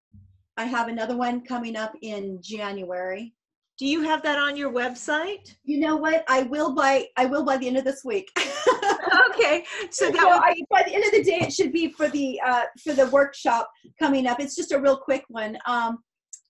[0.58, 3.34] I have another one coming up in January.
[3.80, 6.24] do you have that on your website You know what?
[6.28, 8.30] I will by I will by the end of this week.
[8.38, 11.92] okay so that So would I, by the end of the day, it should be
[11.92, 14.40] for the uh, for the workshop coming up.
[14.40, 15.58] It's just a real quick one.
[15.66, 16.00] Um,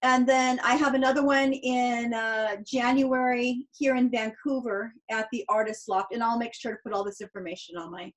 [0.03, 5.88] and then I have another one in uh, January here in Vancouver at the Artist
[5.88, 8.11] Loft, and I'll make sure to put all this information on my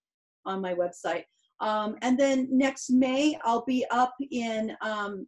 [0.44, 1.24] on my website.
[1.60, 5.26] Um, and then next May, I'll be up in um,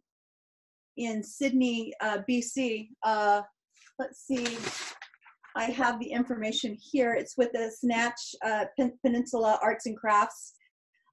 [0.97, 2.89] in Sidney, uh, BC.
[3.03, 3.41] Uh,
[3.97, 4.57] let's see.
[5.55, 7.13] I have the information here.
[7.13, 10.53] It's with the Saanich uh, Pen- Peninsula Arts and Crafts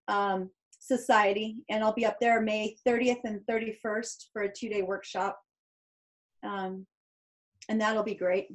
[0.09, 5.39] um, Society, and I'll be up there May 30th and 31st for a two-day workshop,
[6.45, 6.87] um,
[7.69, 8.49] and that'll be great.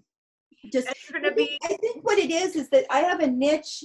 [0.72, 3.84] Just I think, be I think what it is is that I have a niche.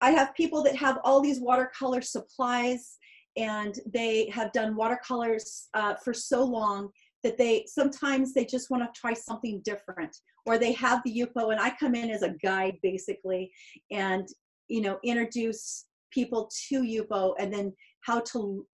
[0.00, 2.96] I have people that have all these watercolor supplies,
[3.36, 6.90] and they have done watercolors uh, for so long
[7.22, 11.52] that they sometimes they just want to try something different, or they have the Yupo,
[11.52, 13.52] and I come in as a guide basically,
[13.90, 14.26] and
[14.68, 17.72] you know introduce people to Yupo, and then
[18.02, 18.66] how to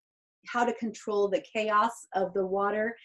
[0.47, 2.97] how to control the chaos of the water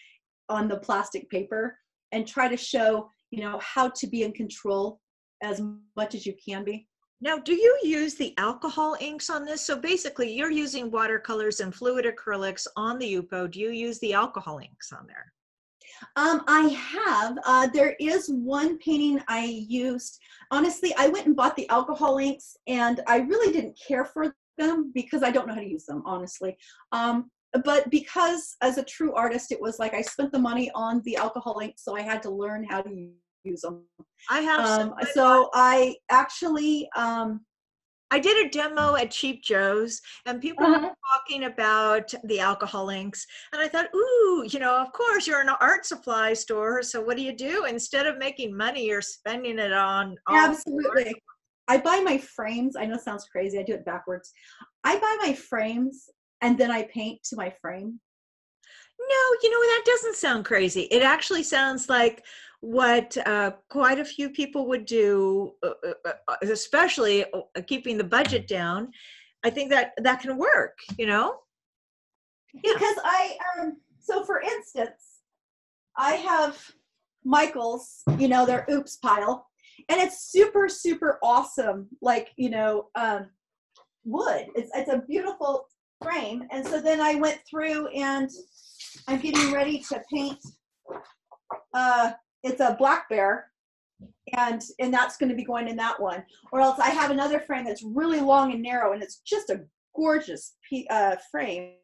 [0.48, 1.76] on the plastic paper,
[2.12, 5.00] and try to show you know how to be in control
[5.42, 5.60] as
[5.96, 6.86] much as you can be
[7.22, 9.62] now do you use the alcohol inks on this?
[9.62, 14.12] So basically you're using watercolors and fluid acrylics on the Yupo do you use the
[14.12, 15.32] alcohol inks on there?
[16.16, 17.38] Um, i have.
[17.46, 20.18] Uh, there is one painting i used.
[20.50, 24.90] Honestly i went and bought the alcohol inks and i really didn't care for them
[24.92, 26.56] because i don't know how to use them honestly.
[26.90, 27.30] Um,
[27.64, 31.16] but because as a true artist it was like i spent the money on the
[31.16, 33.10] alcohol ink so i had to learn how to
[33.44, 33.82] use them
[34.30, 37.40] i have um, so i actually um,
[38.12, 40.88] I did a demo at Cheap Joe's and people Uh-huh.
[40.88, 43.26] were talking about the alcohol inks.
[43.54, 46.82] And I thought, ooh, you know, of course you're an art supply store.
[46.82, 47.64] So what do you do?
[47.64, 51.14] Instead of making money, you're spending it on Absolutely.
[51.68, 52.76] I buy my frames.
[52.76, 53.58] I know it sounds crazy.
[53.58, 54.30] I do it backwards.
[54.84, 56.10] I buy my frames
[56.42, 57.98] and then I paint to my frame.
[59.00, 60.82] No, you know, that doesn't sound crazy.
[60.82, 62.24] It actually sounds like
[62.62, 67.24] what uh, quite a few people would do, uh, uh, uh, especially
[67.66, 68.90] keeping the budget down.
[69.44, 71.38] I think that that can work, you know?
[72.54, 72.72] Yeah.
[72.72, 75.22] Because I um so for instance,
[75.96, 76.56] I have
[77.24, 79.46] Michael's, you know, their oops pile,
[79.88, 83.30] and it's super, super awesome, like, you know, um
[84.04, 84.46] wood.
[84.54, 85.66] It's it's a beautiful
[86.00, 86.44] frame.
[86.52, 88.30] And so then I went through and
[89.08, 90.38] I'm getting ready to paint
[91.74, 93.46] uh, it's a black bear,
[94.36, 96.24] and and that's going to be going in that one.
[96.52, 99.64] Or else I have another frame that's really long and narrow, and it's just a
[99.94, 100.56] gorgeous
[100.90, 101.74] uh, frame,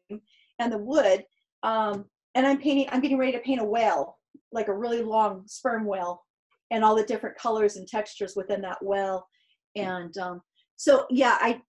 [0.59, 1.23] and the wood.
[1.63, 2.05] Um,
[2.35, 2.87] and I'm painting.
[2.91, 4.17] I'm getting ready to paint a whale,
[4.51, 6.23] like a really long sperm whale,
[6.71, 9.27] and all the different colors and textures within that whale.
[9.75, 10.41] And um,
[10.75, 11.61] so yeah, I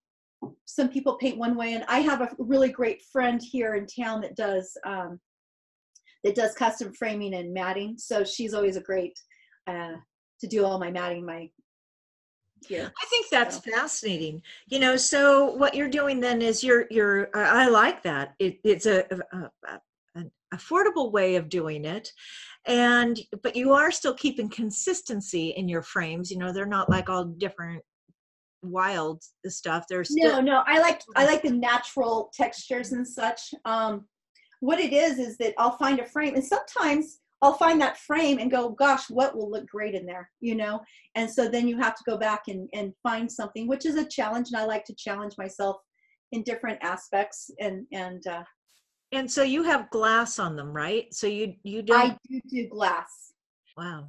[0.64, 4.20] some people paint one way, and I have a really great friend here in town
[4.22, 5.20] that does um,
[6.25, 7.97] that does custom framing and matting.
[7.99, 9.18] So she's always a great
[9.66, 9.95] uh,
[10.41, 11.51] to do all my matting my
[12.66, 12.93] here.
[13.03, 14.43] I think that's So- fascinating.
[14.68, 17.29] You know, so what you're doing then is you're you're.
[17.35, 18.35] uh, I like that.
[18.39, 19.81] It, it's a, a, a
[20.14, 22.11] an affordable way of doing it,
[22.66, 26.31] and but you are still keeping consistency in your frames.
[26.31, 27.83] You know, they're not like all different
[28.62, 29.87] wild stuff.
[29.89, 33.55] They're still No, no, I like I like the natural textures and such.
[33.64, 34.07] Um,
[34.61, 38.39] what it is is that I'll find a frame, and sometimes I'll find that frame
[38.39, 40.81] and go, "Gosh, what will look great in there?" You know.
[41.15, 44.07] And so then you have to go back and and find something, which is a
[44.07, 45.77] challenge, and I like to challenge myself
[46.33, 47.51] in different aspects.
[47.59, 48.45] And and uh,
[49.13, 51.13] and so you have glass on them, right?
[51.13, 52.13] So you you don't.
[52.13, 53.33] I do do glass.
[53.77, 54.09] Wow.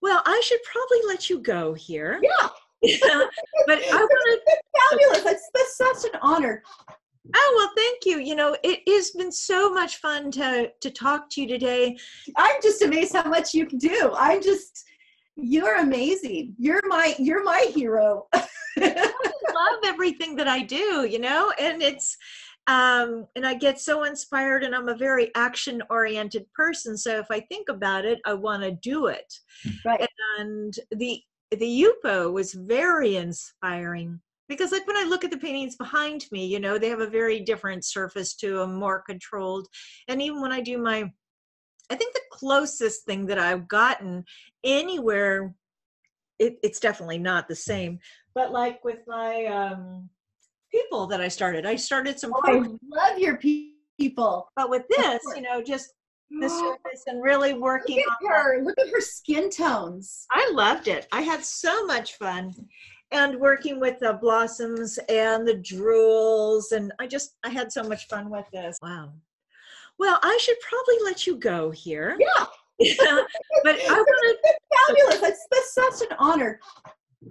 [0.00, 2.20] Well, I should probably let you go here.
[2.22, 2.48] Yeah,
[3.66, 4.58] but I want to
[4.90, 5.24] fabulous.
[5.24, 6.62] That's, that's such an honor.
[7.34, 8.18] Oh well, thank you.
[8.18, 11.96] You know, it has been so much fun to to talk to you today.
[12.36, 14.12] I'm just amazed how much you can do.
[14.16, 14.84] I'm just
[15.36, 16.54] you're amazing.
[16.58, 18.26] You're my you're my hero.
[18.32, 18.46] I
[18.78, 22.16] love everything that I do, you know, and it's
[22.66, 26.96] um and I get so inspired and I'm a very action oriented person.
[26.96, 29.32] So if I think about it, I want to do it.
[29.84, 30.06] Right.
[30.38, 31.20] And the
[31.50, 36.46] the Yupo was very inspiring because like when I look at the paintings behind me,
[36.46, 39.66] you know, they have a very different surface to them, more controlled.
[40.08, 41.10] And even when I do my
[41.90, 44.24] I think the closest thing that I've gotten
[44.64, 45.54] anywhere
[46.38, 47.98] it, it's definitely not the same
[48.34, 50.08] but like with my um
[50.70, 54.48] people that i started i started some Oh, I love your pe- people.
[54.54, 55.92] but with this you know just
[56.40, 58.62] the surface and really working on at her.
[58.62, 60.26] Look at her skin tones.
[60.30, 62.52] i loved it i had so much fun
[63.10, 68.06] and working with the blossoms and the drools and i just i had so much
[68.08, 69.10] fun with this wow
[69.98, 72.44] well i should probably let you go here Yeah,
[73.64, 75.20] but i want to fabulous.
[75.20, 76.60] That's, that's such an honor.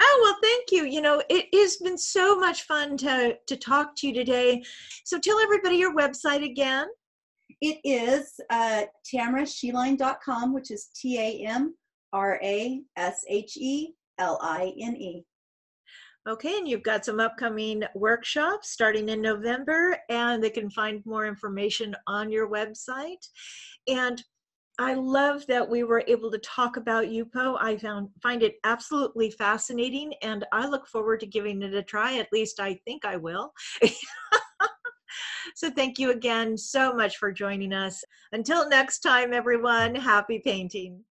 [0.02, 0.86] Oh well, thank you.
[0.86, 4.64] You know, it has been so much fun to to talk to you today.
[5.06, 6.88] So tell everybody your website again.
[7.62, 11.74] It is uh, tamrasheline.com, which is T A M
[12.12, 15.24] R A S H E L I N E.
[16.28, 21.26] Okay, and you've got some upcoming workshops starting in November, and they can find more
[21.26, 23.26] information on your website.
[23.88, 24.22] And
[24.78, 27.58] I love that we were able to talk about Yupo.
[27.62, 32.18] I found find it absolutely fascinating, and I look forward to giving it a try.
[32.18, 33.54] At least I think I will.
[35.56, 38.04] so thank you again so much for joining us.
[38.34, 39.96] Until next time, everyone.
[39.96, 41.06] Happy painting.